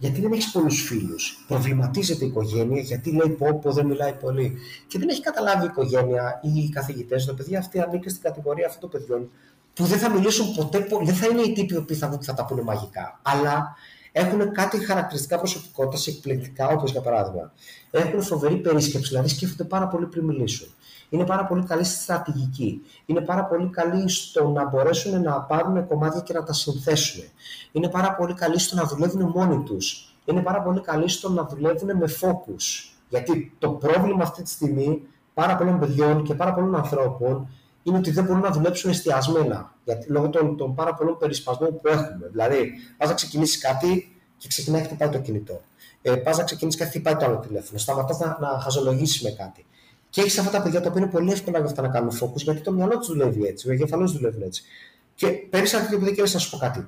[0.04, 1.43] Γιατί δεν έχεις πολλούς φίλους.
[1.47, 4.58] Προβληματίζεται η οικογένεια, γιατί λέει πω, πω δεν μιλάει πολύ.
[4.88, 8.68] Και δεν έχει καταλάβει η οικογένεια ή οι καθηγητές, το παιδί αυτή ανήκει στην κατηγορία
[8.68, 9.30] αυτών των παιδιών
[9.74, 12.62] που δεν θα μιλήσουν ποτέ, δεν θα είναι οι τύποι που θα, θα τα πούνε
[12.62, 13.20] μαγικά.
[13.22, 13.76] Αλλά
[14.12, 17.54] έχουν κάτι χαρακτηριστικά προσωπικότητας εκπληκτικά, όπως για παράδειγμα.
[17.91, 20.68] Έχουν φοβερή περίσκεψη, δηλαδή σκέφτονται πάρα πολύ πριν μιλήσουν
[21.14, 22.82] είναι πάρα πολύ καλή στη στρατηγική.
[23.05, 27.24] Είναι πάρα πολύ καλή στο να μπορέσουν να πάρουν κομμάτια και να τα συνθέσουν.
[27.72, 30.16] Είναι πάρα πολύ καλή στο να δουλεύουν μόνοι τους.
[30.26, 32.93] Είναι πάρα πολύ καλή στο να δουλεύουν με focus.
[33.09, 35.01] Γιατί το πρόβλημα αυτή τη στιγμή
[35.34, 37.49] πάρα πολλών παιδιών και πάρα πολλών ανθρώπων
[37.84, 39.76] είναι ότι δεν μπορούν να δουλέψουν εστιασμένα.
[39.84, 42.28] Γιατί, λόγω των, των πάρα πολλών περισπασμών που έχουμε.
[42.32, 45.61] Δηλαδή, πας να ξεκινήσεις κάτι και ξεκινάει να χτυπάει το κινητό.
[46.01, 47.80] Ε, πας να ξεκινήσεις κάτι, χτυπάει το άλλο τηλέφωνο.
[47.80, 49.66] Σταματάς να, να χαζολογήσεις με κάτι.
[50.14, 52.36] Και έχεις αυτά τα παιδιά τα οποία είναι πολύ εύκολα για αυτά να κάνουν focus,
[52.36, 54.64] γιατί το μυαλό τους δουλεύει έτσι, ο εγκεφαλός δουλεύει έτσι.
[55.16, 56.88] Και παίρνεις ένα τέτοιο παιδί και λες να σου πω κάτι.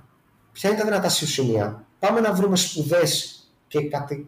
[0.51, 3.80] Ποια είναι τα δυνατά σου σημεία; Πάμε να βρούμε σπουδές και,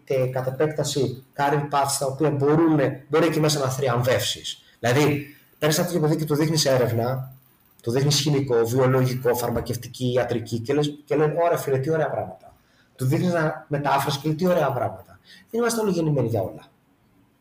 [0.03, 4.61] και κατ' επέκταση career paths τα οποία μπορούν, μπορεί εκεί μέσα να θριαμβεύσεις.
[4.79, 5.25] Δηλαδή,
[5.59, 7.33] παίρνεις ένα τέτοιο παιδί και του δείχνεις έρευνα,
[7.81, 12.55] του δείχνεις χημικό, βιολογικό, φαρμακευτική, ιατρική και, λες, και λένε: Ωραία, φίλε, τι ωραία πράγματα.
[12.95, 13.31] Του δείχνεις
[13.67, 15.19] μετάφραση και λέει: Τι ωραία πράγματα.
[15.49, 16.65] Δεν είμαστε όλοι γεννημένοι για όλα.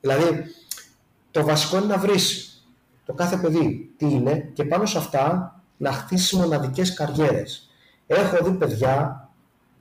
[0.01, 0.45] Δηλαδή,
[1.37, 2.51] το βασικό είναι να βρεις
[3.07, 7.71] το κάθε παιδί τι είναι και πάνω σε αυτά να χτίσεις μοναδικές καριέρες.
[8.07, 9.29] Έχω δει παιδιά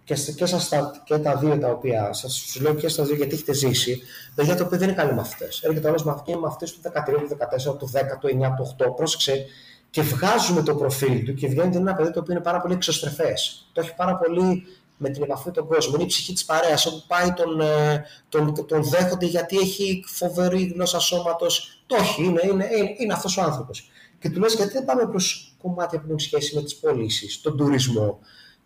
[0.03, 0.69] και, και, σας,
[1.03, 4.01] και τα δύο τα οποία σας λέω και στα δύο γιατί έχετε ζήσει,
[4.35, 5.47] παιδιά τα οποία δεν είναι καλοί μαθητέ.
[5.61, 7.37] Έρχεται όλο μαθητής μαθητέ του 13, του
[7.73, 9.45] 14, του 10, του 9, του 8, πρόσεξε
[9.89, 13.69] και βγάζουμε το προφίλ του και βγαίνει ένα παιδί το οποίο είναι πάρα πολύ εξωστρεφές.
[13.73, 14.63] Το έχει πάρα πολύ
[14.97, 15.93] με την επαφή με τον κόσμο.
[15.95, 16.85] Είναι η ψυχή της παρέας.
[16.85, 21.83] Όπου πάει τον, ε, τον, τον δέχονται γιατί έχει φοβερή γλώσσα σώματος.
[21.85, 23.89] Το έχει, είναι, είναι, είναι, είναι αυτός ο άνθρωπος.
[24.19, 27.57] Και του λες γιατί δεν πάμε προς κομμάτια που έχουν σχέση με τις πωλήσεις, τον
[27.57, 28.19] τουρισμό,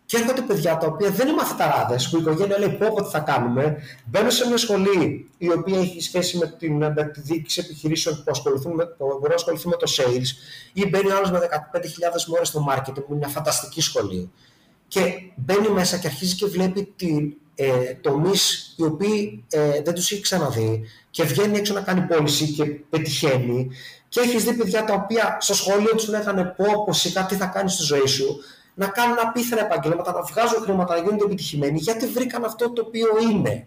[0.06, 3.10] Και έρχονται παιδιά τα οποία δεν είναι μαθηταράδες, που η οικογένεια λέει πω πω τι
[3.10, 3.76] θα κάνουμε.
[4.04, 8.24] Μπαίνουν σε μια σχολή η οποία έχει σχέση με, την, με τη διοίκηση επιχειρήσεων που,
[8.26, 10.26] ασχοληθούν με, που μπορεί να ασχοληθεί με το sales,
[10.72, 14.30] ή μπαίνει άλλος με 15.000 μόρε στο marketing, που είναι μια φανταστική σχολή.
[14.90, 15.02] Και
[15.36, 18.30] μπαίνει μέσα και αρχίζει και βλέπει την, ε, τομεί
[18.76, 23.70] οι οποίοι ε, δεν τους έχει ξαναδεί και βγαίνει έξω να κάνει πώληση και πετυχαίνει.
[24.08, 27.46] Και έχεις δει παιδιά τα οποία στο σχολείο τους λέγανε πω, πω σιγά τι θα
[27.46, 28.40] κάνεις στη ζωή σου
[28.74, 33.08] να κάνουν απίθανα επαγγέλματα, να βγάζουν χρήματα, να γίνονται επιτυχημένοι, γιατί βρήκαν αυτό το οποίο
[33.30, 33.66] είναι.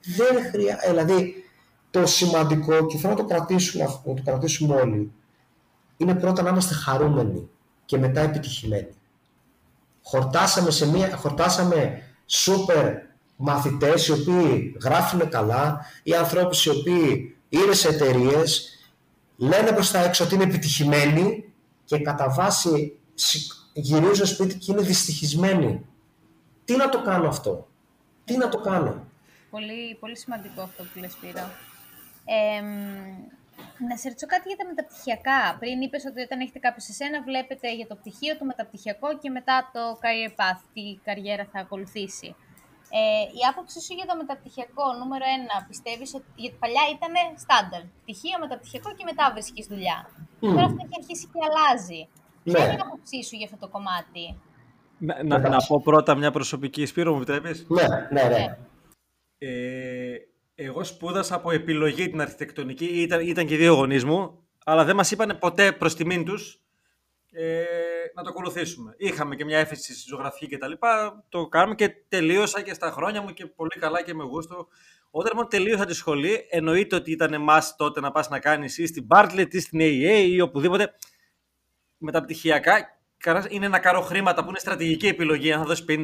[0.00, 0.90] Δεν χρειάζεται.
[0.90, 1.44] Δηλαδή,
[1.90, 5.12] το σημαντικό, και θέλω να το κρατήσουμε, να το κρατήσουμε όλοι,
[5.96, 7.48] είναι πρώτα να είμαστε χαρούμενοι
[7.84, 8.94] και μετά επιτυχημένοι.
[10.04, 12.94] Χορτάσαμε, σε μια, χορτάσαμε σούπερ
[13.36, 18.68] μαθητές οι οποίοι γράφουν καλά ή ανθρώπους οι οποίοι είναι σε εταιρείες,
[19.36, 21.52] λένε προς τα έξω ότι είναι επιτυχημένοι
[21.84, 22.98] και κατά βάση
[23.72, 25.86] γυρίζουν στο σπίτι και είναι δυστυχισμένοι.
[26.64, 27.68] Τι να το κάνω αυτό;
[28.24, 29.04] Τι να το κάνω;
[29.50, 31.50] Πολύ, πολύ σημαντικό αυτό που λες Πύρο.
[32.24, 32.62] Ε,
[33.88, 35.40] να σε ρωτήσω κάτι για τα μεταπτυχιακά.
[35.60, 39.30] Πριν είπες ότι όταν έχετε κάποιο σε σένα, βλέπετε για το πτυχίο, το μεταπτυχιακό και
[39.36, 42.30] μετά το career path, τι καριέρα θα ακολουθήσει.
[42.98, 47.82] Ε, η άποψη σου για το μεταπτυχιακό, νούμερο ένα, πιστεύεις ότι γιατί παλιά ήταν στάνταρ.
[48.00, 49.98] Πτυχίο, μεταπτυχιακό και μετά βρίσκεις δουλειά.
[50.08, 50.52] Mm.
[50.54, 52.02] Τώρα αυτό έχει αρχίσει και αλλάζει.
[52.44, 52.52] Ναι.
[52.52, 54.24] Ποια είναι η άποψή σου για αυτό το κομμάτι;
[54.98, 58.28] Να, να, να πω πρώτα μια προσωπική Σπύρο, μου επιτρέπεις; Ναι, ναι, ναι.
[58.28, 58.44] ναι.
[59.38, 60.16] Ε,
[60.54, 65.10] εγώ σπούδασα από επιλογή την αρχιτεκτονική, ήταν, ήταν και δύο γονείς μου, αλλά δεν μας
[65.10, 66.60] είπαν ποτέ προς τιμήν τους
[67.32, 67.64] ε,
[68.14, 68.94] να το ακολουθήσουμε.
[68.96, 72.90] Είχαμε και μια έφεση στη ζωγραφική και τα λοιπά, το κάνουμε και τελείωσα και στα
[72.90, 74.66] χρόνια μου και πολύ καλά και με γούστο.
[75.10, 78.86] Όταν λοιπόν τελείωσα τη σχολή, εννοείται ότι ήταν εμάς τότε να πας να κάνεις ή
[78.86, 80.94] στην Bartlett ή στην AEA ή οπουδήποτε.
[81.98, 82.98] Μεταπτυχιακά
[83.48, 86.02] είναι να κάνω χρήματα που είναι στρατηγική επιλογή, αν θα δώσεις 50.000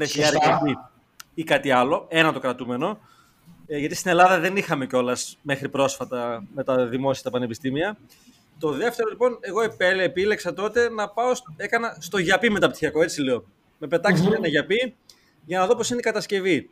[1.34, 3.00] ή κάτι άλλο, ένα το κρατούμενο.
[3.72, 7.98] Ε, γιατί στην Ελλάδα δεν είχαμε κιόλας μέχρι πρόσφατα με τα δημόσια τα πανεπιστήμια.
[8.58, 9.60] Το δεύτερο λοιπόν, εγώ
[10.02, 13.44] επίλεξα τότε να πάω, έκανα στο γιαπί μεταπτυχιακό, έτσι λέω.
[13.78, 14.34] Με πετάξει mm-hmm.
[14.34, 14.96] ένα γιαπί
[15.44, 16.70] για να δω πώς είναι η κατασκευή.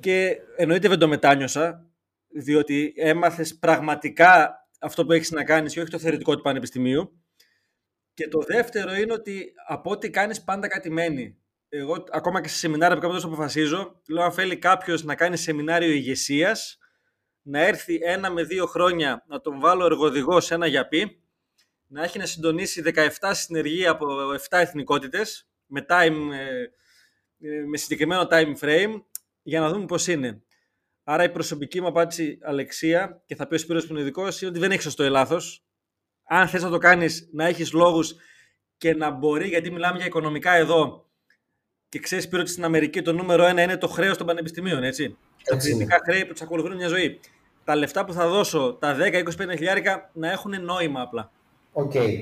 [0.00, 1.86] Και εννοείται δεν το μετάνιωσα,
[2.28, 7.12] διότι έμαθες πραγματικά αυτό που έχεις να κάνεις και όχι το θεωρητικό του πανεπιστημίου.
[8.14, 11.36] Και το δεύτερο είναι ότι από ό,τι κάνεις πάντα κάτι μένει
[11.76, 15.90] εγώ ακόμα και σε σεμινάρια που κάποτε αποφασίζω, λέω αν θέλει κάποιος να κάνει σεμινάριο
[15.90, 16.78] ηγεσίας,
[17.42, 21.22] να έρθει ένα με δύο χρόνια να τον βάλω εργοδηγό σε ένα γιαπί,
[21.86, 22.82] να έχει να συντονίσει
[23.20, 24.06] 17 συνεργεία από
[24.48, 26.62] 7 εθνικότητες με, time, ε,
[27.48, 29.02] ε, με συγκεκριμένο time frame
[29.42, 30.42] για να δούμε πώς είναι.
[31.04, 34.50] Άρα η προσωπική μου απάντηση, Αλεξία, και θα πει ο Σπύρος που είναι ειδικός, είναι
[34.50, 35.64] ότι δεν έχεις σωστό ή λάθος.
[36.24, 38.14] Αν θες να το κάνεις, να έχεις λόγους
[38.76, 41.08] και να μπορεί, γιατί μιλάμε για οικονομικά εδώ,
[41.94, 45.16] και ξέρεις πήρε ότι στην Αμερική το νούμερο ένα είναι το χρέος των πανεπιστημίων, έτσι.
[45.44, 47.20] Τα φυσικά χρέη που τους ακολουθούν μια ζωή.
[47.64, 51.30] Τα λεφτά που θα δώσω, τα 10-25 χιλιάρικα, να έχουν νόημα απλά.
[51.72, 51.92] OK.
[51.94, 52.18] Okay.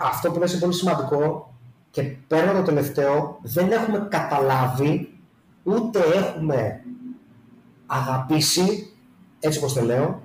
[0.00, 1.54] Αυτό που είναι πολύ σημαντικό
[1.90, 5.18] και παίρνω το τελευταίο, δεν έχουμε καταλάβει
[5.62, 6.84] ούτε έχουμε
[7.86, 8.92] αγαπήσει,
[9.40, 10.22] έτσι όπως το λέω,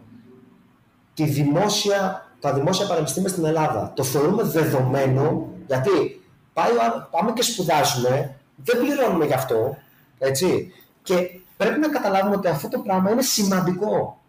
[1.13, 3.93] τη δημόσια, τα δημόσια πανεπιστήμια στην Ελλάδα.
[3.95, 6.21] Το θεωρούμε δεδομένο, γιατί
[6.53, 6.71] πάει,
[7.11, 9.77] πάμε και σπουδάζουμε δεν πληρώνουμε γι' αυτό.
[10.19, 10.73] Έτσι.
[11.03, 11.15] Και
[11.57, 14.21] πρέπει να καταλάβουμε ότι αυτό το πράγμα είναι σημαντικό.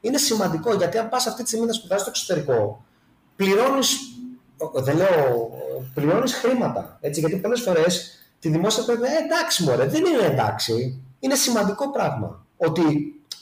[0.00, 2.84] Είναι σημαντικό γιατί αν πας αυτή τη στιγμή να σπουδάσεις στο εξωτερικό,
[3.36, 3.96] πληρώνεις.
[4.74, 5.50] Δεν λέω,
[5.94, 6.98] πληρώνεις χρήματα.
[7.00, 11.02] Έτσι, γιατί πολλές φορές τη δημόσια πρέπει ε, εντάξει, μωρέ, δεν είναι εντάξει.
[11.18, 12.46] Είναι σημαντικό πράγμα.
[12.56, 12.82] Ότι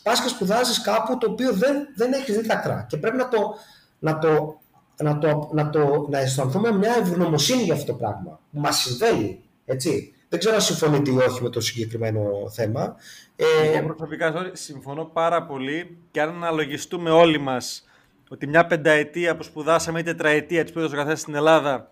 [0.03, 3.55] πας και σπουδάζεις κάπου το οποίο δεν, δεν έχεις δει τα Και πρέπει να το,
[3.99, 4.61] να το,
[4.97, 9.43] να το, να το, να αισθανθούμε μια ευγνωμοσύνη για αυτό το πράγμα που μας συμβαίνει.
[9.65, 10.15] Έτσι.
[10.31, 12.97] Δεν ξέρω αν συμφωνείτε ή όχι με το συγκεκριμένο θέμα.
[13.37, 17.85] Ε, Εγώ προσωπικά συμφωνώ πάρα πολύ και αν αναλογιστούμε όλοι μας
[18.29, 21.91] ότι μια πενταετία που σπουδάσαμε ή τετραετία της σπουδάσαμε καθένας στην Ελλάδα,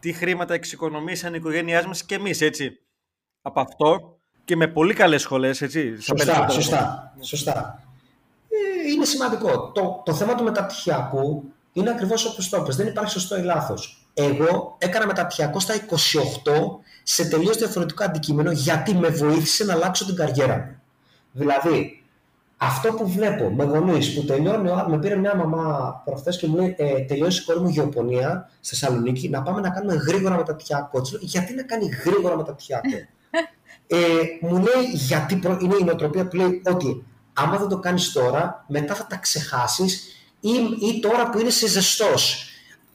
[0.00, 2.80] τι χρήματα εξοικονομήσαν οι οικογένειά μας και εμείς, έτσι.
[3.42, 6.00] Από αυτό και με πολύ καλές σχολές, έτσι.
[6.00, 7.14] Σωστά, σωστά.
[7.20, 7.82] σωστά.
[8.48, 9.72] Ε, είναι σημαντικό.
[9.72, 12.76] Το, το θέμα του μεταπτυχιακού είναι ακριβώς όπως το είπες.
[12.76, 14.06] Δεν υπάρχει σωστό ή λάθος.
[14.14, 15.80] Εγώ έκανα μεταπτυχιακό στα 28
[17.02, 20.80] σε τελείως διαφορετικό αντικείμενο γιατί με βοήθησε να αλλάξω την καριέρα μου.
[21.32, 22.02] Δηλαδή,
[22.56, 26.74] αυτό που βλέπω με γονείς που τελειώνει, με πήρε μια μαμά προχθές και μου λέει:
[26.78, 31.02] ε, Τελειώσει η κόρη μου γεωπονία στη Θεσσαλονίκη, να πάμε να κάνουμε γρήγορα μεταπτυχιακό.
[31.20, 32.88] γιατί να κάνει γρήγορα μεταπτυχιακό;
[33.86, 33.96] ε,
[34.40, 38.94] μου λέει: Γιατί είναι η νοοτροπία που λέει ότι άμα δεν το κάνεις τώρα, μετά
[38.94, 40.13] θα τα ξεχάσεις
[40.44, 42.48] ή, ή τώρα που είναι σε ζεστός.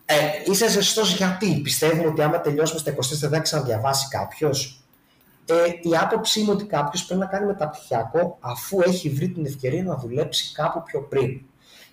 [0.06, 4.84] Ε, είσαι ζεστός γιατί; Πιστεύουμε ότι άμα τελειώσουμε στα 24 θα ξαναδιαβάσει κάποιος.
[5.46, 9.84] ε, η άποψή μου ότι κάποιος πρέπει να κάνει μεταπτυχιακό αφού έχει βρει την ευκαιρία
[9.84, 11.42] να δουλέψει κάπου πιο πριν.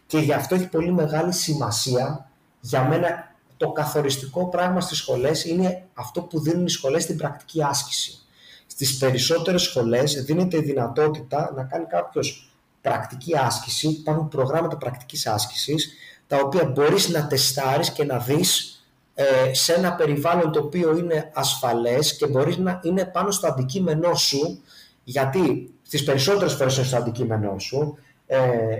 [0.07, 2.31] Και γι' αυτό έχει πολύ μεγάλη σημασία
[2.61, 7.63] για μένα το καθοριστικό πράγμα στις σχολές είναι αυτό που δίνουν οι σχολές στην πρακτική
[7.63, 8.19] άσκηση.
[8.67, 12.51] Στις περισσότερες σχολές δίνεται η δυνατότητα να κάνει κάποιος
[12.91, 15.93] πρακτική άσκηση, υπάρχουν προγράμματα πρακτικής άσκησης,
[16.27, 18.81] τα οποία μπορείς να τεστάρεις και να δεις
[19.15, 24.15] ε, σε ένα περιβάλλον το οποίο είναι ασφαλές και μπορείς να είναι πάνω στο αντικείμενό
[24.15, 24.63] σου,
[25.05, 28.39] γιατί στις περισσότερες φορές είναι στο αντικείμενό σου, ε,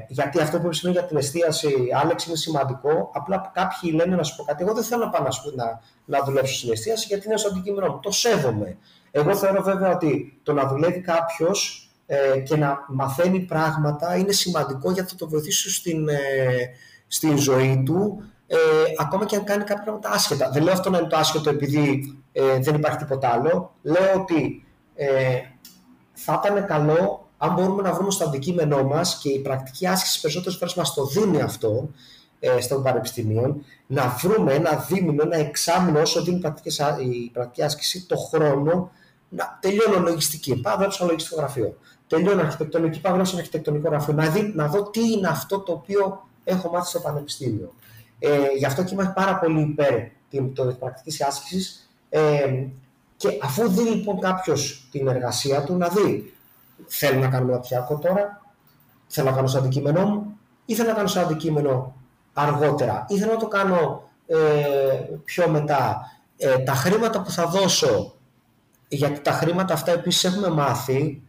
[0.09, 1.69] γιατί αυτό που είπες για την εστίαση,
[2.03, 3.11] Άλεξ, είναι σημαντικό.
[3.15, 4.63] Απλά κάποιοι λένε να σου πω κάτι.
[4.63, 7.93] Εγώ δεν θέλω να πάω να, να, να δουλέψω στην εστίαση γιατί είναι στο αντικείμενό
[7.93, 8.01] μου.
[8.01, 8.77] Το σέβομαι.
[9.11, 14.91] Εγώ θεωρώ βέβαια ότι το να δουλεύει κάποιος ε, και να μαθαίνει πράγματα είναι σημαντικό
[14.93, 16.17] γιατί θα το βοηθήσει στην, ε,
[17.07, 18.57] στην ζωή του ε,
[18.99, 20.51] ακόμα και αν κάνει κάποια πράγματα άσχετα.
[20.51, 23.75] Δεν λέω αυτό να είναι το άσχετο επειδή ε, δεν υπάρχει τίποτα άλλο.
[23.83, 25.09] Λέω ότι ε,
[26.13, 30.59] θα ήταν καλό αν μπορούμε να βρούμε στο αντικείμενό μας και η πρακτική άσκηση περισσότερες
[30.59, 31.91] φορές μας το δίνει αυτό
[32.41, 38.17] ε, στον πανεπιστήμιο, να βρούμε ένα δίμηνο, ένα εξάμεινο όσο δίνει η πρακτική άσκηση, το
[38.17, 38.91] χρόνο
[39.29, 40.61] να τελειώνω λογιστική.
[40.61, 41.77] Πάω να στο λογιστικό γραφείο.
[42.07, 44.15] Τελειώνω αρχιτεκτονική, πάω στο αρχιτεκτονικό γραφείο.
[44.15, 47.75] Να, δει, να δω τι είναι αυτό το οποίο έχω μάθει στο πανεπιστήμιο.
[48.19, 49.95] Ε, γι' αυτό και είμαι πάρα πολύ υπέρ
[50.29, 50.41] τη
[50.79, 51.91] πρακτικής άσκησης.
[52.09, 52.67] Ε,
[53.17, 56.35] και αφού δει λοιπόν κάποιος την εργασία του, να δει
[56.87, 58.43] θέλω να κάνω μεταπτυχιακό τώρα,
[59.07, 61.95] θέλω να κάνω σαν αντικείμενό μου ή θέλω να κάνω σαν αντικείμενο
[62.33, 64.37] αργότερα ή θέλω να το κάνω ε,
[65.25, 66.11] πιο μετά.
[66.37, 68.15] Ε, τα χρήματα που θα δώσω,
[68.89, 71.23] γιατί τα χρήματα αυτά επίσης έχουμε μάθει,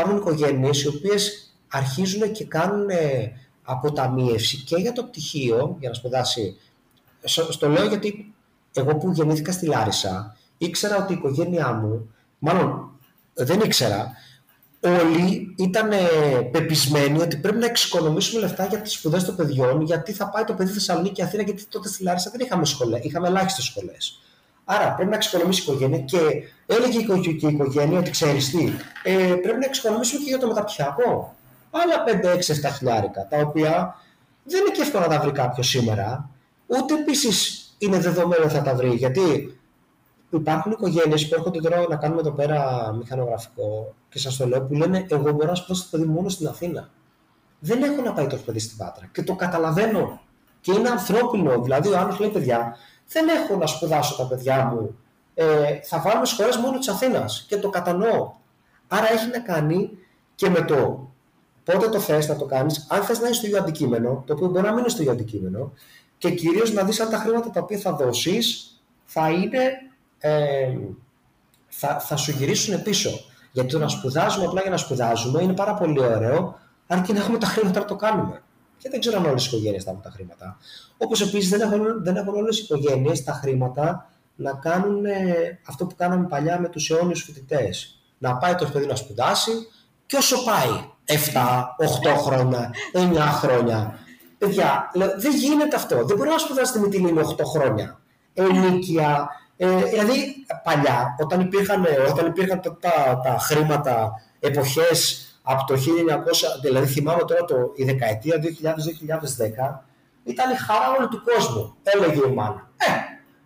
[0.00, 3.32] υπάρχουν οικογένειες οι οποίες αρχίζουν και κάνουν ε,
[3.62, 6.56] αποταμίευση και για το πτυχίο, για να σπουδάσει.
[7.50, 8.34] Στο λέω γιατί
[8.72, 12.90] εγώ που γεννήθηκα στη Λάρισα, ήξερα ότι η οικογένειά μου, μάλλον
[13.34, 14.12] δεν ήξερα,
[14.80, 15.90] όλοι ήταν
[16.52, 20.54] πεπισμένοι ότι πρέπει να εξοικονομήσουμε λεφτά για τις σπουδές των παιδιών, γιατί θα πάει το
[20.54, 24.20] παιδί Θεσσαλονίκη Αθήνα, γιατί τότε στη Λάρισα δεν είχαμε σχολέ, είχαμε ελάχιστες σχολές.
[24.70, 26.18] Άρα πρέπει να εξοικονομήσει η οικογένεια και
[26.66, 31.34] έλεγε και η οικογένεια ότι ξέρεις τι, ε, πρέπει να εξοικονομήσουμε και για το μεταπτυχιακό.
[31.70, 33.96] Άλλα 5, 6, 7 χιλιάρικα, τα οποία
[34.44, 36.30] δεν είναι και εύκολο να τα βρει κάποιος σήμερα,
[36.66, 38.88] ούτε επίσης είναι δεδομένο ότι θα τα βρει.
[38.88, 39.58] Γιατί
[40.30, 44.74] υπάρχουν οικογένειες που έρχονται τώρα να κάνουμε εδώ πέρα μηχανογραφικό και σας το λέω που
[44.74, 46.90] λένε: Εγώ μπορώ να σπουδάσω το παιδί μόνο στην Αθήνα.
[47.58, 49.08] Δεν έχω να πάει το παιδί στην Πάτρα.
[49.12, 50.20] Και το καταλαβαίνω.
[50.60, 51.60] Και είναι ανθρώπινο.
[51.62, 52.76] Δηλαδή, ο άλλος λέει: Παιδιά,
[53.08, 54.98] δεν έχω να σπουδάσω τα παιδιά μου.
[55.34, 57.44] Ε, θα βάλουμε σχολέ μόνο της Αθήνας.
[57.48, 58.32] Και το κατανοώ.
[58.88, 59.90] Άρα έχει να κάνει
[60.34, 61.08] και με το
[61.64, 64.46] πότε το θες να το κάνεις, αν θες να είναι στο ίδιο αντικείμενο, το οποίο
[64.48, 65.72] μπορεί να μην είναι στο ίδιο αντικείμενο,
[66.18, 69.60] και κυρίως να δεις αν τα χρήματα τα οποία θα δώσεις θα είναι
[70.18, 70.76] ε,
[71.68, 73.10] θα, θα σου γυρίσουν πίσω.
[73.52, 77.38] Γιατί το να σπουδάζουμε απλά για να σπουδάζουμε είναι πάρα πολύ ωραίο, αρκεί να έχουμε
[77.38, 78.42] τα χρήματα να το κάνουμε.
[78.78, 80.58] Και δεν ξέρω αν όλες οι οικογένειες θα έχουν τα χρήματα.
[80.96, 85.86] Όπως επίσης δεν έχουν, δεν έχουν όλες οι οικογένειες τα χρήματα να κάνουν ε, αυτό
[85.86, 88.02] που κάναμε παλιά με τους αιώνιους φοιτητές.
[88.18, 89.52] Να πάει το παιδί να σπουδάσει
[90.06, 91.14] και όσο πάει, 7,
[92.14, 93.98] 8 χρόνια, 9 χρόνια.
[94.38, 96.04] Παιδιά, δεν γίνεται αυτό.
[96.04, 98.00] Δεν μπορεί να σπουδάσει τη Μητυλίνη 8 χρόνια.
[98.34, 105.74] Ενίκεια, ε, δηλαδή, παλιά, όταν υπήρχαν, όταν υπήρχαν τα, τα, τα χρήματα εποχές από το
[105.74, 105.78] 1900,
[106.62, 108.44] δηλαδή θυμάμαι τώρα το, η δεκαετία 2000-2010,
[110.24, 112.70] ήταν η χαρά όλου του κόσμου, έλεγε η μάνα.
[112.76, 112.86] Ε,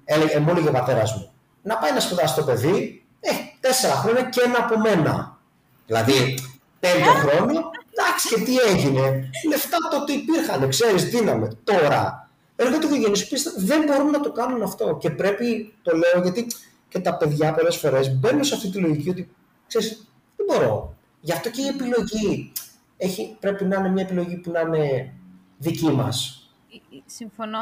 [0.04, 1.32] έλεγε, μου έλεγε ο πατέρας μου,
[1.62, 3.30] να πάει να σπουδάσει το παιδί, ε,
[3.60, 5.38] τέσσερα χρόνια και ένα από μένα.
[5.86, 6.38] Δηλαδή,
[6.80, 7.60] πέντε χρόνο,
[7.92, 9.30] εντάξει και τι έγινε.
[9.48, 11.48] Λεφτά τότε υπήρχαν, ξέρεις, δύναμε.
[11.64, 14.96] Τώρα, έρχονται οικογένειε που δεν μπορούν να το κάνουν αυτό.
[15.00, 16.46] Και πρέπει, το λέω γιατί
[16.88, 19.34] και τα παιδιά πολλές φορές μπαίνουν σε αυτή τη λογική ότι
[19.66, 20.91] ξέρεις, δεν μπορώ.
[21.24, 22.52] Γι' αυτό και η επιλογή
[22.96, 25.12] έχει, πρέπει να είναι μια επιλογή που να είναι
[25.58, 26.16] δική μας.
[27.06, 27.58] Συμφωνώ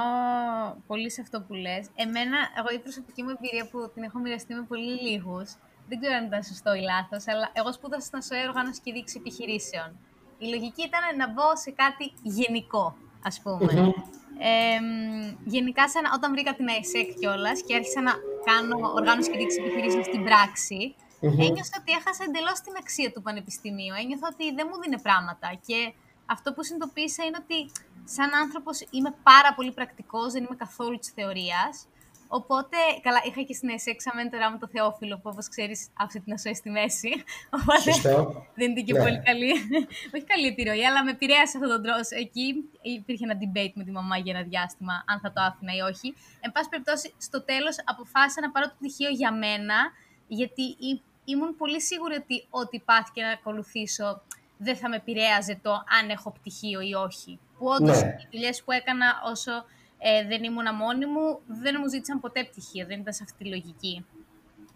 [0.87, 1.87] πολύ σε αυτό που λες.
[1.95, 5.49] Εμένα, εγώ η προσωπική μου εμπειρία που την έχω μοιραστεί με πολύ λίγους,
[5.89, 9.17] δεν ξέρω αν ήταν σωστό ή λάθος, αλλά εγώ σπούδασα στην ΑΣΟΕ Οργάνωση και Δίξη
[9.21, 9.89] Επιχειρήσεων.
[10.39, 12.97] Η λογική ήταν να μπω σε κάτι γενικό,
[13.29, 13.73] ας πούμε.
[14.49, 14.79] Ε,
[15.45, 18.13] γενικά, σαν, όταν βρήκα την ΑΕΣΕΚ κιόλας και άρχισα να
[18.49, 21.47] κάνω οργάνωση και δείξη επιχειρήσεων στην πράξη, mm-hmm.
[21.47, 23.95] ένιωσα ότι έχασα εντελώς την αξία του πανεπιστημίου.
[24.03, 25.49] Ένιωθα ότι δεν μου δίνει πράγματα.
[25.67, 25.79] Και
[26.35, 27.59] αυτό που συνειδητοποίησα είναι ότι,
[28.05, 31.75] σαν άνθρωπος, είμαι πάρα πολύ πρακτικός, δεν είμαι καθόλου της θεωρίας.
[32.33, 36.33] Οπότε, καλά, είχα και στην ΕΣΕ εξαμέντορά μου το Θεόφιλο, που όπως ξέρεις, άφησε την
[36.33, 37.13] ασοέ στη μέση.
[37.57, 37.91] Οπότε
[38.55, 39.03] δεν ήταν και ναι.
[39.05, 39.51] πολύ καλή.
[40.15, 42.03] Όχι καλή επιρροή, αλλά με επηρέασε αυτόν τον τρόπο.
[42.25, 42.47] Εκεί
[42.83, 46.09] υπήρχε ένα debate με τη μαμά για ένα διάστημα, αν θα το άφηνα ή όχι.
[46.41, 49.79] Εν πάση περιπτώσει, στο τέλος αποφάσισα να πάρω το πτυχίο για μένα,
[50.27, 50.65] γιατί
[51.31, 54.23] ήμουν πολύ σίγουρη ότι ό,τι πάθηκε να ακολουθήσω
[54.59, 57.39] δεν θα με επηρέαζε το αν έχω πτυχίο ή όχι.
[57.59, 58.09] Που όντως Ναι.
[58.09, 59.53] οι δουλειές που έκανα όσο
[59.99, 63.49] ε, δεν ήμουν μόνη μου, δεν μου ζήτησαν ποτέ πτυχίο, δεν ήταν σε αυτή τη
[63.51, 64.05] λογική.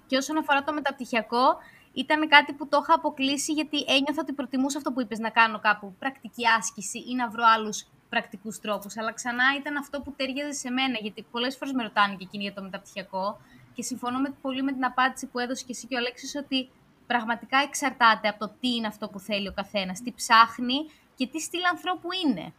[0.06, 1.56] Και όσον αφορά το μεταπτυχιακό,
[1.92, 5.58] ήταν κάτι που το είχα αποκλείσει γιατί ένιωθα ότι προτιμούσα αυτό που είπες να κάνω
[5.58, 8.96] κάπου πρακτική άσκηση ή να βρω άλλους πρακτικούς τρόπους.
[8.96, 12.42] Αλλά ξανά ήταν αυτό που τέριαζε σε μένα, γιατί πολλές φορές με ρωτάνε και εκείνοι
[12.42, 13.40] για το μεταπτυχιακό
[13.74, 16.68] και συμφωνώ με, πολύ με την απάντηση που έδωσε και εσύ και ο Αλέξης ότι
[17.06, 20.74] πραγματικά εξαρτάται από το τι είναι αυτό που θέλει ο καθένας, τι ψάχνει
[21.14, 22.52] και τι στυλ ανθρώπου είναι.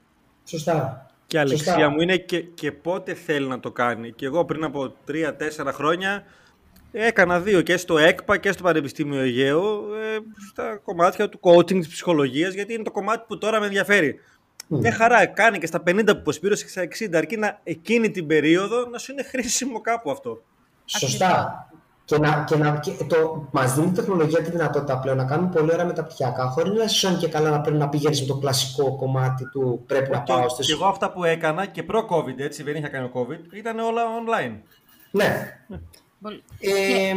[0.46, 1.10] Σωστά.
[1.28, 1.90] Και η αλεξία Σωστά.
[1.90, 4.12] μου είναι και, και πότε θέλει να το κάνει.
[4.12, 6.24] Και εγώ πριν από 3-4 χρόνια
[6.92, 10.18] έκανα δύο και στο ΕΚΠΑ και στο Πανεπιστήμιο Αιγαίου ε,
[10.50, 14.20] στα κομμάτια του coaching της ψυχολογίας γιατί είναι το κομμάτι που τώρα με ενδιαφέρει.
[14.68, 14.78] Μμ.
[14.80, 18.28] Μια χαρά κάνει και στα 50 που σπήρωσε και στα 60 αρκεί να εκείνη την
[18.28, 20.44] περίοδο να σου είναι χρήσιμο κάπου αυτό.
[20.86, 21.60] Σωστά.
[22.06, 25.50] Και, να, και, να, και το, μας δίνει η τεχνολογία τη δυνατότητα πλέον να κάνουμε
[25.50, 28.96] πολύ ωραία μεταπτυχιακά, χωρίς να είσαι και καλά να πρέπει να πηγαίνεις με το κλασικό
[28.96, 30.66] κομμάτι του πρέπει να Και, πάω στις...
[30.68, 34.56] και εγώ αυτά που έκανα και προ-COVID, έτσι, δεν είχα κάνει COVID, ήταν όλα online.
[35.12, 35.60] Ναι.
[36.22, 37.14] Πολύ- Ε,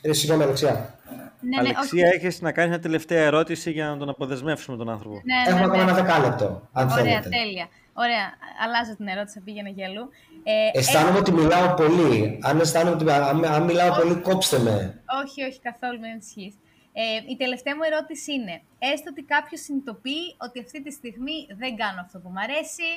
[0.00, 0.94] ε, συγγνώμη, Αλεξία.
[1.40, 2.16] Ναι, ναι, Αλεξία, όχι.
[2.16, 5.14] έχεις να κάνεις μια τελευταία ερώτηση για να τον αποδεσμεύσουμε τον άνθρωπο.
[5.24, 5.90] Ναι, ναι, Έχουμε ακόμα ναι.
[5.90, 7.28] ένα δεκάλεπτο, αν Ωραία, θέλετε.
[7.28, 7.68] τέλεια.
[8.04, 8.26] Ωραία,
[8.64, 10.04] αλλάζω την ερώτηση, θα πήγαινε για αλλού.
[10.42, 12.38] Ε, Αισθάνομαι ότι μιλάω πολύ.
[12.42, 15.02] Αν αισθάνομαι ότι αν, αν μιλάω πολύ, κόψτε με.
[15.22, 16.54] Όχι, όχι, καθόλου με ενισχύει.
[16.92, 21.76] Ε, η τελευταία μου ερώτηση είναι, έστω ότι κάποιος συνειδητοποιεί ότι αυτή τη στιγμή δεν
[21.76, 22.88] κάνω αυτό που μου αρέσει,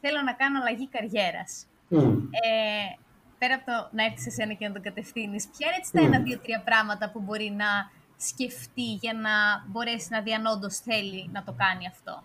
[0.00, 1.52] θέλω να κάνω αλλαγή καριέρας.
[1.88, 1.98] Μμ.
[2.44, 2.50] Ε,
[3.38, 6.02] πέρα από το να έρθεις σε σένα και να τον κατευθύνεις, ποια είναι έτσι τα
[6.02, 6.06] Μμ.
[6.06, 7.70] ένα, δύο, τρία πράγματα που μπορεί να
[8.16, 9.34] σκεφτεί για να
[9.66, 12.22] μπορέσει να δει αν όντως θέλει να το κάνει αυτό;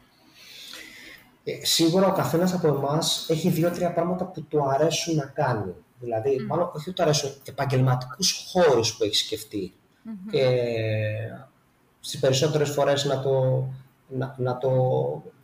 [1.48, 5.74] Ε, σίγουρα ο καθένας από εμάς έχει δύο-τρία πράγματα που του αρέσουν να κάνει.
[6.00, 9.74] Δηλαδή, μάλλον όχι ότι του αρέσουν, επαγγελματικούς χώρους που έχεις σκεφτεί.
[10.32, 10.48] Και
[12.00, 13.64] στις περισσότερες φορές να το,
[14.08, 14.72] να, να το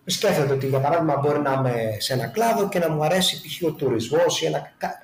[0.05, 3.63] σκέφτεται ότι για παράδειγμα μπορεί να είμαι σε ένα κλάδο και να μου αρέσει π.χ.
[3.67, 5.01] ο τουρισμός ή ένα, κα-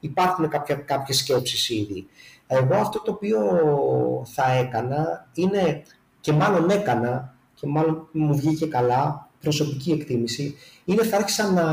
[0.00, 2.06] υπάρχουν κάποια, κάποιες σκέψεις ήδη.
[2.46, 3.38] Εγώ αυτό το οποίο
[4.34, 5.82] θα έκανα είναι
[6.20, 11.64] και μάλλον έκανα και μάλλον μου βγήκε καλά προσωπική εκτίμηση είναι θα άρχισα να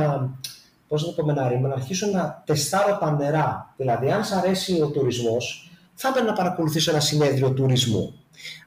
[0.87, 3.73] πώς να το πω με ένα ρήμα, να αρχίσω να τεστάρω τα νερά.
[3.77, 8.13] Δηλαδή, αν σ' αρέσει ο τουρισμός, θα έπρεπε να παρακολουθήσω ένα συνέδριο τουρισμού.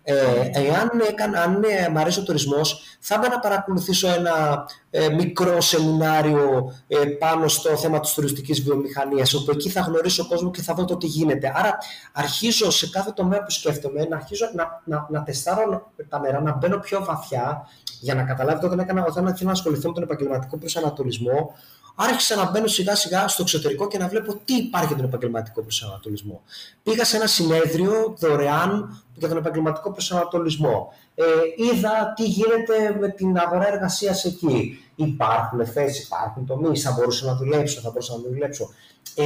[0.03, 0.15] Ε,
[0.53, 5.61] εάν έκανα, αν ε, μ' αρέσει ο τουρισμός, θα έπρεπε να παρακολουθήσω ένα ε, μικρό
[5.61, 10.75] σεμινάριο ε, πάνω στο θέμα της τουριστικής βιομηχανίας, όπου εκεί θα γνωρίσω κόσμο και θα
[10.75, 11.53] δω το τι γίνεται.
[11.55, 11.79] Άρα,
[12.13, 16.57] αρχίζω σε κάθε τομέα που σκέφτομαι, να αρχίζω να, να, να τεστάρω τα νερά, να
[16.57, 17.69] μπαίνω πιο βαθιά,
[18.01, 21.55] για να καταλάβετε όταν έκανα, όταν ήθελα να ασχοληθώ με τον επαγγελματικό προσανατολισμό,
[21.95, 25.63] άρχισα να μπαίνω σιγά σιγά στο εξωτερικό και να βλέπω τι υπάρχει για τον επαγγελματικό
[25.63, 26.43] προσανατολισμό.
[26.83, 30.93] Πήγα σε ένα συνέδριο δωρεάν για τον επαγγελματικό προσανατολισμό.
[31.15, 31.25] Ε,
[31.57, 34.79] είδα τι γίνεται με την αγορά εργασίας εκεί.
[34.95, 38.69] Υπάρχουν θέσεις, υπάρχουν τομείς, θα μπορούσα να δουλέψω, θα μπορούσα να δουλέψω.
[39.15, 39.25] Ε,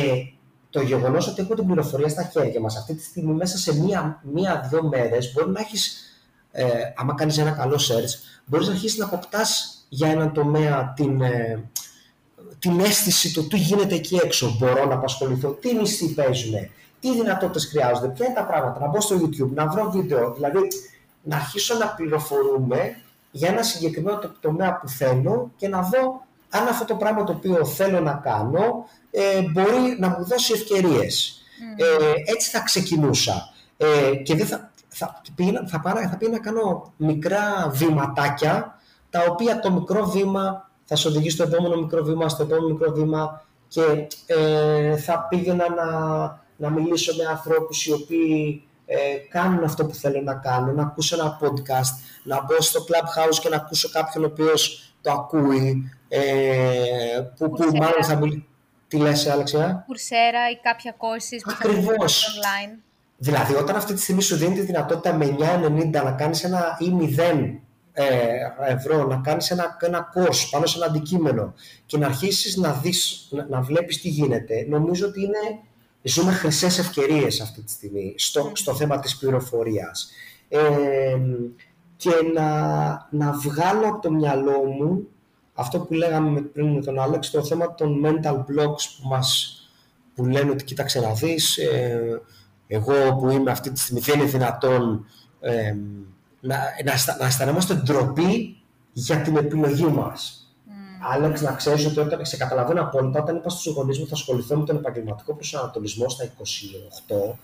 [0.70, 4.18] το γεγονός ότι έχω την πληροφορία στα χέρια μας αυτή τη στιγμή, μέσα σε μία-δύο
[4.22, 6.03] μία, δύο μέρες, μπορεί να έχεις,
[6.56, 9.40] ε, άμα κάνεις ένα καλό search, μπορείς να αρχίσεις να αποκτά
[9.88, 11.64] για έναν τομέα την, ε,
[12.58, 14.56] την αίσθηση του τι γίνεται εκεί έξω.
[14.58, 16.54] Μπορώ να απασχοληθώ, τι μισθοί παίζουν,
[17.00, 18.80] τι δυνατότητες χρειάζονται, ποια είναι τα πράγματα.
[18.80, 20.32] Να μπω στο YouTube, να βρω βίντεο.
[20.32, 20.58] Δηλαδή,
[21.22, 22.96] να αρχίσω να πληροφορούμε
[23.30, 27.32] για ένα συγκεκριμένο το- τομέα που θέλω και να δω αν αυτό το πράγμα το
[27.32, 31.42] οποίο θέλω να κάνω ε, μπορεί να μου δώσει ευκαιρίες.
[31.76, 33.52] Ε, έτσι θα ξεκινούσα.
[33.76, 38.78] Ε, και δεν θα, θα, πήγαινα, θα, πάρα, θα πήγαινα να κάνω μικρά βηματάκια,
[39.10, 42.92] τα οποία το μικρό βήμα θα σε οδηγήσει στο επόμενο μικρό βήμα, στο επόμενο μικρό
[42.92, 45.88] βήμα και ε, θα πήγαινα να,
[46.56, 48.96] να μιλήσω με ανθρώπους οι οποίοι ε,
[49.28, 51.92] κάνουν αυτό που θέλω να κάνω, να ακούσω ένα podcast,
[52.22, 56.20] να μπω στο Clubhouse και να ακούσω κάποιον ο οποίος το ακούει, ε,
[57.38, 57.78] που, που Coursera.
[57.78, 58.46] μάλλον θα μιλήσει.
[58.88, 61.86] Τι λες, Αλεξία; Κουρσέρα ή κάποια courses που θα Ακριβώς.
[61.86, 62.78] βρεις online.
[63.24, 66.92] Δηλαδή, όταν αυτή τη στιγμή σου δίνει τη δυνατότητα με 9,90 να κάνεις ένα ή
[67.16, 67.58] 0
[67.92, 68.04] ε,
[68.66, 71.54] ευρώ, να κάνεις ένα, ένα course πάνω σε ένα αντικείμενο
[71.86, 75.58] και να αρχίσεις να, δεις, να, να βλέπεις τι γίνεται, νομίζω ότι είναι,
[76.02, 80.10] ζούμε χρυσές ευκαιρίες αυτή τη στιγμή στο, στο θέμα της πληροφορίας.
[80.48, 80.60] Ε,
[81.96, 82.48] και να,
[83.10, 85.08] να βγάλω από το μυαλό μου
[85.54, 89.58] αυτό που λέγαμε με- πριν με τον Άλεξ, το θέμα των mental blocks που μας
[90.14, 92.20] που λένε ότι κοίταξε να δεις, ε,
[92.74, 95.06] εγώ που είμαι αυτή τη στιγμή δεν είναι δυνατόν
[95.40, 95.74] ε,
[96.40, 98.56] να, να, αισθα- να αισθανόμαστε ντροπή
[98.92, 100.38] για την επιλογή μας.
[101.12, 104.56] Άλεξ, να ξέρεις ότι όταν σε καταλαβαίνω απόλυτα, όταν είπα στους γονείς μου θα ασχοληθώ
[104.56, 107.38] με τον επαγγελματικό προσανατολισμό στα 28,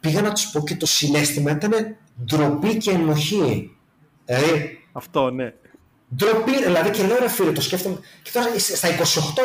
[0.00, 1.72] πήγα να τους πω και το συνέστημα ήταν
[2.24, 3.76] ντροπή και ενοχή.
[4.24, 5.52] Δηλαδή, Αυτό, ναι.
[6.16, 7.98] Ντροπή, δηλαδή και λέω ρε φίλε, το σκέφτομαι.
[8.22, 8.92] Και τώρα στα 28,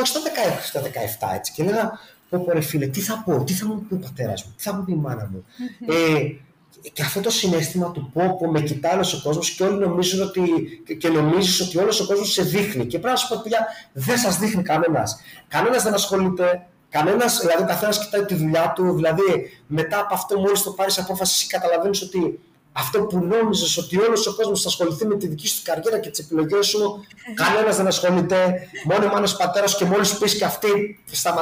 [0.03, 1.51] στα 16, στα 17 έτσι.
[1.51, 1.91] Και λέγα,
[2.30, 4.63] πω πω ρε φίλε, τι θα πω, τι θα μου πει ο πατέρας μου, τι
[4.63, 5.45] θα μου πει η μάνα μου.
[5.88, 6.19] ε,
[6.93, 10.21] και αυτό το συνέστημα του πω, πω με κοιτάει όλος ο κόσμος και όλοι νομίζουν
[10.21, 10.41] ότι.
[10.97, 12.86] και νομίζεις ότι όλος ο κόσμος σε δείχνει.
[12.86, 15.19] Και πρέπει να σου πω, παιδιά, δεν σας δείχνει κανένας.
[15.47, 16.67] Κανένας δεν ασχολείται.
[16.89, 18.93] Κανένας, δηλαδή ο καθένας κοιτάει τη δουλειά του.
[18.95, 22.39] Δηλαδή, μετά από αυτό, μόλις το πάρεις απόφαση, καταλαβαίνεις ότι
[22.71, 26.09] αυτό που νόμιζες ότι όλος ο κόσμος θα ασχοληθεί με τη δική σου καριέρα και
[26.09, 27.03] τις επιλογές σου,
[27.36, 28.67] κανένας δεν ασχολείται.
[28.86, 30.99] Μόνο ο μάνας πατέρας και μόλις πεις και αυτή.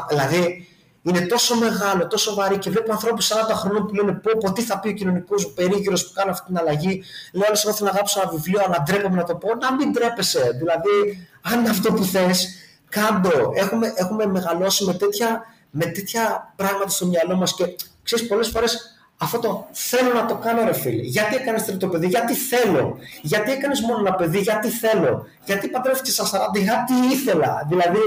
[0.09, 0.67] Δηλαδή,
[1.09, 4.61] είναι τόσο μεγάλο, τόσο βαρύ και βλέπω ανθρώπους 40 χρόνων που λένε πω, πω τι
[4.61, 7.03] θα πει ο κοινωνικός μου περίγυρος που κάνει αυτή την αλλαγή.
[7.33, 9.55] Λέω, εγώ θέλω να γράψω ένα βιβλίο, αλλά ντρέπομαι να το πω.
[9.55, 10.51] Να μην τρέπεσαι.
[10.57, 12.47] Δηλαδή, αν είναι αυτό που θες,
[12.89, 13.51] κάντο.
[13.55, 18.91] Έχουμε, έχουμε μεγαλώσει με τέτοια, με τέτοια πράγματα στο μυαλό μας και ξέρεις, πολλές φορές
[19.17, 21.01] αυτό το θέλω να το κάνω, ρε φίλε.
[21.01, 26.11] Γιατί έκανες τρίτο παιδί, γιατί θέλω; Γιατί έκανες μόνο ένα παιδί, γιατί θέλω; Γιατί παντρεύτηκε
[26.11, 27.99] στα 40, γιατί ήθελα; Δηλαδή,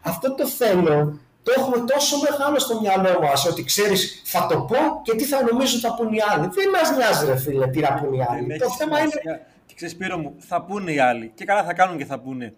[0.00, 4.76] αυτό το θέλω το έχουμε τόσο μεγάλο στο μυαλό μας ότι ξέρεις, θα το πω
[5.02, 6.48] και τι θα νομίζω θα πούν οι άλλοι.
[6.52, 8.58] Δεν μας νοιάζει, ρε φίλε, τι θα πούν οι άλλοι.
[8.58, 9.42] το θέμα είναι.
[9.66, 11.32] Και ξέρεις, Πύρο μου, θα πούνε οι άλλοι.
[11.34, 12.54] Και καλά θα κάνουν και θα πούνε.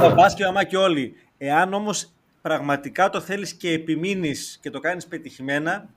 [0.00, 1.14] Θα πα και μαμά και όλοι.
[1.38, 2.12] Εάν όμως
[2.42, 5.88] πραγματικά το θέλεις και επιμείνεις και το κάνεις πετυχημένα,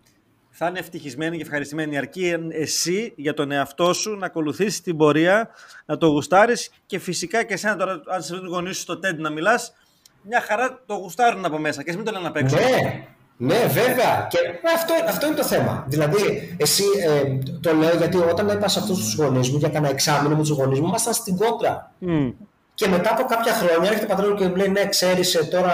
[0.50, 1.98] θα είναι ευτυχισμένοι και ευχαριστημένοι.
[1.98, 5.50] Αρκεί εσύ για τον εαυτό σου να ακολουθήσεις την πορεία,
[5.86, 9.16] να το γουστάρεις και φυσικά και εσένα τώρα, αν σε βρουν γονείς σου στο TED
[9.18, 9.74] να μιλάς,
[10.22, 12.59] μια χαρά το γουστάρουν από μέσα και μην το λένε να παίξουν.
[12.59, 13.07] Ναι,
[13.41, 14.28] ναι, βέβαια.
[14.30, 14.38] Και
[14.76, 15.84] αυτό, αυτό είναι το θέμα.
[15.88, 19.93] Δηλαδή, εσύ ε, το λέω γιατί όταν είπα σε αυτούς τους γονείς μου για κανένα
[19.93, 21.91] εξάμεινο με τους γονείς μου, ήμασταν στην κόντρα.
[22.07, 22.34] Mm.
[22.74, 25.74] Και μετά από κάποια χρόνια έρχεται ο πατρόν και μου λέει: Ναι, ξέρεις, ε, τώρα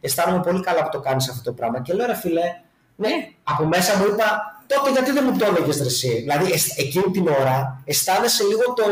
[0.00, 1.80] αισθάνομαι πολύ καλά που το κάνεις αυτό το πράγμα.
[1.80, 2.42] Και λέω: Ρε φίλε,
[2.96, 3.10] ναι,
[3.42, 6.14] από μέσα μου είπα: Τότε γιατί δεν μου το έλεγες εσύ.
[6.20, 8.84] Δηλαδή, εκείνη την ώρα αισθάνεσαι λίγο το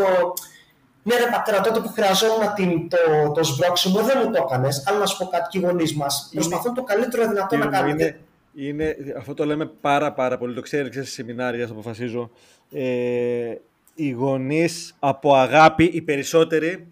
[1.09, 4.83] ναι, ρε πατέρα, τότε που χρειαζόμουν την, το, το σμπρόξιμο δεν μου το έκανες.
[4.87, 7.99] Αλλά να σου πω κάτι, και οι γονείς μας προσπαθούν το καλύτερο δυνατό να κάνουν.
[7.99, 8.17] Είναι,
[8.55, 10.55] είναι, αυτό το λέμε πάρα πάρα πολύ.
[10.55, 12.31] Το ξέρεις, ξέρεις σε σεμινάρια, σας αποφασίζω.
[12.73, 13.55] Ε,
[13.95, 16.87] οι γονείς από αγάπη, οι περισσότεροι,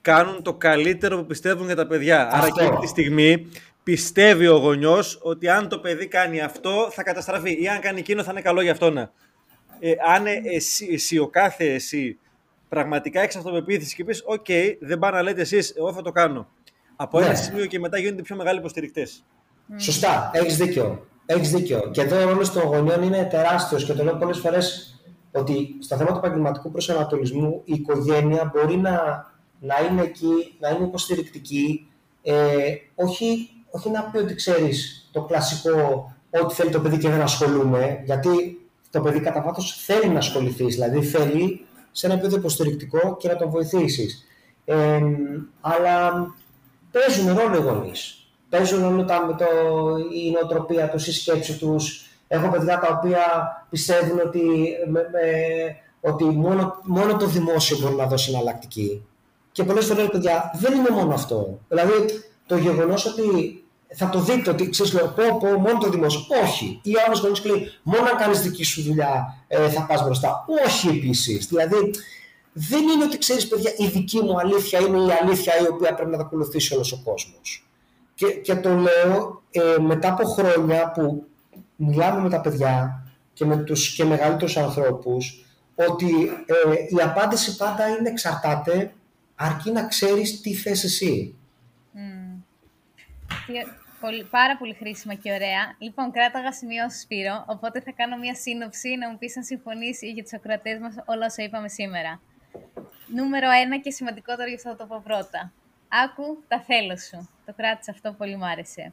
[0.00, 2.26] κάνουν το καλύτερο που πιστεύουν για τα παιδιά.
[2.26, 2.36] Αυτό.
[2.36, 3.46] Άρα και αυτή τη στιγμή
[3.82, 8.22] πιστεύει ο γονιός ότι αν το παιδί κάνει αυτό θα καταστραφεί ή αν κάνει εκείνο
[8.22, 8.98] θα είναι καλό για αυτόν.
[9.78, 12.18] Ε, αν εσύ, εσύ, ο κάθε εσύ
[12.68, 14.46] πραγματικά έχεις αυτοπεποίθηση και πεις: Οκ,
[14.80, 16.48] δεν πάνε να λέτε εσείς, εγώ θα το κάνω.
[16.96, 17.26] Από ναι.
[17.26, 19.24] ένα σημείο και μετά γίνονται πιο μεγάλοι υποστηρικτές.
[19.76, 21.06] Σωστά, έχεις δίκιο.
[21.26, 21.90] Έχεις δίκιο.
[21.92, 24.96] Και εδώ ο ρόλος των γονιών είναι τεράστιος και το λέω πολλές φορές
[25.32, 29.26] ότι στα θέματα του επαγγελματικού προσανατολισμού η οικογένεια μπορεί να,
[29.60, 31.90] να είναι εκεί, να είναι υποστηρικτική.
[32.22, 37.20] Ε, όχι, όχι να πει ότι ξέρεις το κλασικό ότι θέλει το παιδί και δεν
[37.20, 38.60] ασχολούμαι, γιατί
[38.90, 40.74] το παιδί κατά βάθος θέλει να ασχοληθείς.
[40.74, 41.65] Δηλαδή θέλει
[41.96, 44.26] σε ένα επίπεδο υποστηρικτικό και να τον βοηθήσεις.
[44.64, 45.00] Ε,
[45.60, 46.26] αλλά
[46.90, 48.28] παίζουν ρόλο οι γονείς.
[48.48, 49.44] Παίζουν ρόλο τα, το,
[50.14, 52.10] η νοοτροπία τους, η σκέψη τους.
[52.28, 53.22] Έχω παιδιά τα οποία
[53.70, 54.40] πιστεύουν ότι,
[54.88, 55.22] με, με,
[56.00, 59.06] ότι μόνο, μόνο το δημόσιο μπορεί να δώσει εναλλακτική.
[59.52, 61.58] Και πολλές φορές, παιδιά, δεν είναι μόνο αυτό.
[61.68, 61.92] Δηλαδή,
[62.46, 63.22] το γεγονός ότι
[63.94, 66.20] θα το δείτε ότι ξέρεις, λέω, πω, πω, μόνο το δημόσιο.
[66.42, 66.80] Όχι.
[66.82, 70.44] Ή ο άλλο γονεί λέει, μόνο αν κάνεις δική σου δουλειά ε, θα πας μπροστά.
[70.66, 71.46] Όχι επίσης.
[71.46, 71.90] Δηλαδή,
[72.52, 76.10] δεν είναι ότι ξέρεις, παιδιά, η δική μου αλήθεια είναι η αλήθεια η οποία πρέπει
[76.10, 77.66] να τα ακολουθήσει όλος ο κόσμος.
[78.14, 81.24] Και, και το λέω ε, μετά από χρόνια που
[81.76, 86.10] μιλάμε με τα παιδιά και με τους και μεγαλύτερους ανθρώπους ότι
[86.46, 88.92] ε, η απάντηση πάντα είναι εξαρτάται
[89.34, 91.34] αρκεί να ξέρεις τι θες εσύ.
[94.00, 95.74] Πολύ, πάρα πολύ χρήσιμα και ωραία.
[95.78, 100.22] Λοιπόν, κράταγα σημειώσεις, Σπύρο, οπότε θα κάνω μία σύνοψη να μου πεις αν συμφωνήσει για
[100.22, 102.20] τους ακροατές μας όλα όσα είπαμε σήμερα.
[103.06, 105.52] Νούμερο ένα και σημαντικότερο, γι' αυτό θα το πω πρώτα.
[105.88, 107.28] Άκου τα θέλω σου.
[107.46, 108.92] Το κράτησε αυτό, πολύ μ' άρεσε.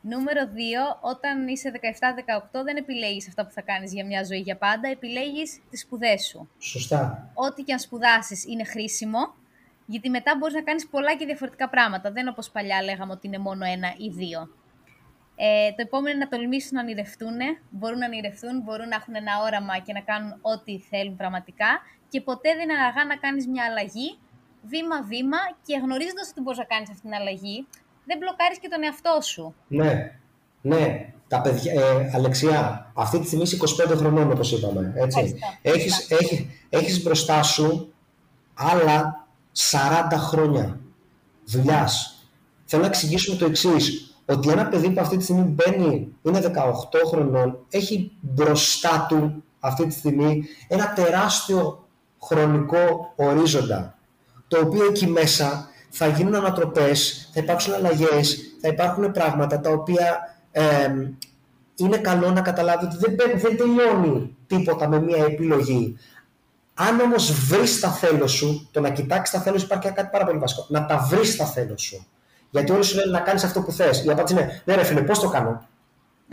[0.00, 4.56] Νούμερο 2, όταν είσαι 17-18, δεν επιλέγεις αυτά που θα κάνεις για μια ζωή για
[4.56, 6.50] πάντα, επιλέγεις τις σπουδές σου.
[6.58, 7.30] Σωστά.
[7.34, 9.34] Ό,τι και αν σπουδάσεις είναι χρήσιμο
[9.86, 12.10] γιατί μετά μπορείς να κάνεις πολλά και διαφορετικά πράγματα.
[12.12, 14.48] Δεν όπως παλιά λέγαμε ότι είναι μόνο ένα ή δύο.
[15.36, 17.38] Ε, το επόμενο είναι να τολμήσουν να ονειρευτούν.
[17.70, 21.70] Μπορούν να ονειρευτούν, μπορούν να έχουν ένα όραμα και να κάνουν ό,τι θέλουν πραγματικά.
[22.08, 24.18] Και ποτέ δεν είναι αργά να κάνεις μια αλλαγή
[24.72, 27.66] βήμα-βήμα και γνωρίζοντας ότι μπορείς να κάνεις αυτή την αλλαγή,
[28.04, 29.54] δεν μπλοκάρεις και τον εαυτό σου.
[29.68, 29.92] Ναι,
[30.60, 31.08] ναι.
[31.28, 34.92] Τα παιδιά, ε, Αλεξιά, αυτή τη στιγμή είσαι 25 χρονών, όπως είπαμε.
[34.96, 35.38] Έτσι.
[35.62, 37.94] Έχεις, έχεις, έχεις μπροστά σου
[38.54, 39.23] άλλα
[39.56, 40.80] 40 χρόνια
[41.44, 42.18] δουλειάς.
[42.64, 44.14] Θέλω να εξηγήσουμε το εξής.
[44.26, 46.48] ότι ένα παιδί που αυτή τη στιγμή μπαίνει, είναι 18
[47.06, 51.88] χρονών, έχει μπροστά του αυτή τη στιγμή ένα τεράστιο
[52.22, 53.98] χρονικό ορίζοντα,
[54.48, 60.18] το οποίο εκεί μέσα θα γίνουν ανατροπές, θα υπάρξουν αλλαγές, θα υπάρχουν πράγματα τα οποία
[61.76, 65.96] είναι καλό να καταλάβει ότι δεν, δεν τελειώνει τίποτα με μια επιλογή.
[66.74, 70.24] Αν όμως βρεις τα θέλω σου, το να κοιτάξεις τα θέλω σου υπάρχει κάτι πάρα
[70.24, 70.66] πολύ βασικό.
[70.68, 72.06] Να τα βρεις τα θέλω σου.
[72.50, 74.04] Γιατί όλοι σου λένε να κάνεις αυτό που θες.
[74.04, 75.66] Η απάντηση είναι, ναι, ρε φίλε, πώς το κάνω;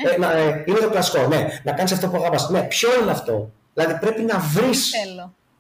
[0.04, 0.12] Ναι.
[0.12, 2.50] Ε, να, ε, είναι το κλασικό, ναι, να κάνεις αυτό που αγαπάς.
[2.50, 4.92] Ναι, ποιο είναι αυτό; Δηλαδή πρέπει να βρεις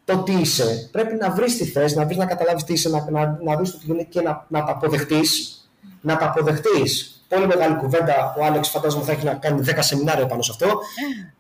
[0.05, 0.89] το τι είσαι.
[0.91, 3.71] Πρέπει να βρεις τι θες, να βρει να καταλάβεις τι είσαι, να, να, να βρει
[3.71, 5.55] το τι είναι και να, να τα αποδεχτείς.
[6.01, 7.23] Να τα αποδεχτείς.
[7.27, 8.35] Πολύ μεγάλη κουβέντα.
[8.39, 10.65] Ο Άλεξ φαντάζομαι θα έχει να κάνει 10 σεμινάρια πάνω σε αυτό.
[10.65, 10.71] Ε.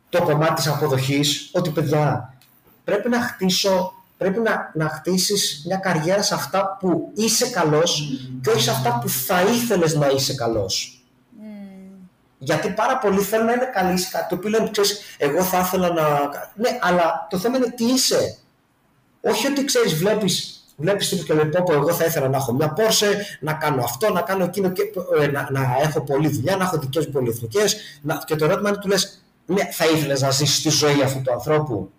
[0.09, 1.49] το κομμάτι της αποδοχής.
[1.53, 2.33] Ότι παιδιά,
[2.91, 8.49] πρέπει να χτίσω πρέπει να, να χτίσεις μια καριέρα σε αυτά που είσαι καλός και
[8.49, 11.05] όχι σε αυτά που θα ήθελες να είσαι καλός.
[12.37, 15.59] Γιατί πάρα πολλοί θέλουν να είναι καλοί σε κάτι το οποίο λένε, ξέρεις, εγώ θα
[15.59, 16.03] ήθελα να...
[16.55, 18.37] Ναι, αλλά το θέμα είναι τι είσαι.
[19.21, 22.53] Όχι ότι ξέρεις, βλέπεις Βλέπεις τύπους και λέει πω, πω εγώ θα ήθελα να έχω
[22.53, 24.81] μια Porsche, να κάνω αυτό, να κάνω εκείνο και
[25.19, 27.75] ε, να, να έχω πολλή δουλειά, να έχω δικές μου πολυεθνικές
[28.25, 31.31] και το ερώτημα είναι του λες ναι, θα ήθελες να ζήσεις τη ζωή αυτού του
[31.31, 31.91] ανθρώπου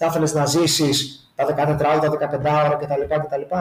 [0.00, 3.14] θα ήθελες να ζήσεις τα 14 ώρα, τα 15 ώρα κτλ.
[3.26, 3.54] κτλ.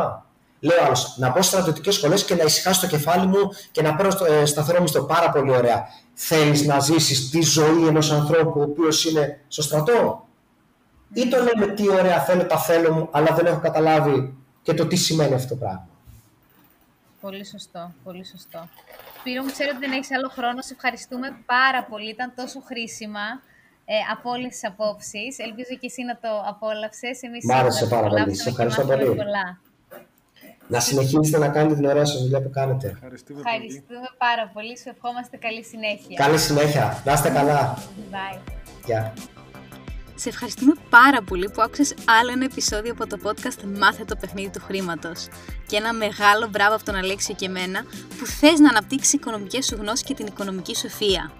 [0.60, 4.26] Λέω άλλος, να πω στρατιωτικές σχολές και να ησυχάσω το κεφάλι μου και να παίρνω
[4.26, 5.04] ε, σταθερό μισθό.
[5.04, 5.88] Πάρα πολύ ωραία.
[6.14, 10.28] Θέλεις να ζήσεις τη ζωή ενός ανθρώπου ο οποίος είναι στο στρατό,
[11.14, 14.88] ή το λέμε τι ωραία θέλω, τα θέλω μου, αλλά δεν έχω καταλάβει και το
[14.88, 15.88] τι σημαίνει αυτό το πράγμα;
[17.22, 18.70] Πολύ σωστό, πολύ σωστό.
[19.20, 20.62] Σπύρο μου, ξέρω ότι δεν έχεις άλλο χρόνο.
[20.62, 22.10] Σε ευχαριστούμε πάρα πολύ.
[22.10, 23.42] Ήταν τόσο χρήσιμα
[23.94, 25.32] ε, από όλες τις απόψεις.
[25.48, 27.18] Ελπίζω και εσύ να το απόλαυσες.
[27.48, 28.36] Μ' άρεσε πάρα πολύ.
[28.36, 29.06] Σε ευχαριστώ πολύ.
[29.06, 29.48] Πολλά.
[30.68, 32.88] Να συνεχίσετε να κάνετε την ωραία σας δουλειά που κάνετε.
[32.88, 34.78] Ευχαριστούμε, Ευχαριστούμε πάρα πολύ.
[34.78, 36.16] Σου ευχόμαστε καλή συνέχεια.
[36.24, 37.02] Καλή συνέχεια.
[37.06, 37.78] Να είστε καλά.
[38.14, 38.38] Bye.
[38.90, 39.12] Yeah.
[40.16, 44.50] Σε ευχαριστούμε πάρα πολύ που άκουσες άλλο ένα επεισόδιο από το podcast Μάθε το παιχνίδι
[44.50, 45.28] του χρήματος.
[45.68, 47.84] Και ένα μεγάλο μπράβο από τον Αλέξιο και εμένα
[48.18, 51.32] που θες να αναπτύξεις οικονομικές σου γνώσεις και την οικονομική σου ευφία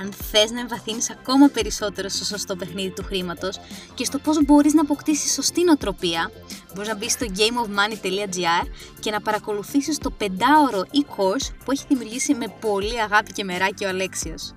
[0.00, 3.60] αν θες να εμβαθύνεις ακόμα περισσότερο στο σωστό παιχνίδι του χρήματος
[3.94, 6.30] και στο πώς μπορείς να αποκτήσεις σωστή νοοτροπία,
[6.74, 8.66] μπορείς να μπεις στο gameofmoney.gr
[9.00, 13.88] και να παρακολουθήσεις το 5ωρο e-course που έχει δημιουργήσει με πολύ αγάπη και μεράκι ο
[13.88, 14.54] Αλέξιος.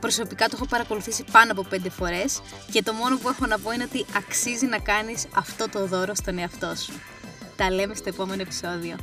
[0.00, 2.40] Προσωπικά το έχω παρακολουθήσει πάνω από 5 φορές
[2.72, 6.14] και το μόνο που έχω να πω είναι ότι αξίζει να κάνεις αυτό το δώρο
[6.14, 6.92] στον εαυτό σου.
[7.56, 8.96] Τα λέμε στο επόμενο επεισόδιο.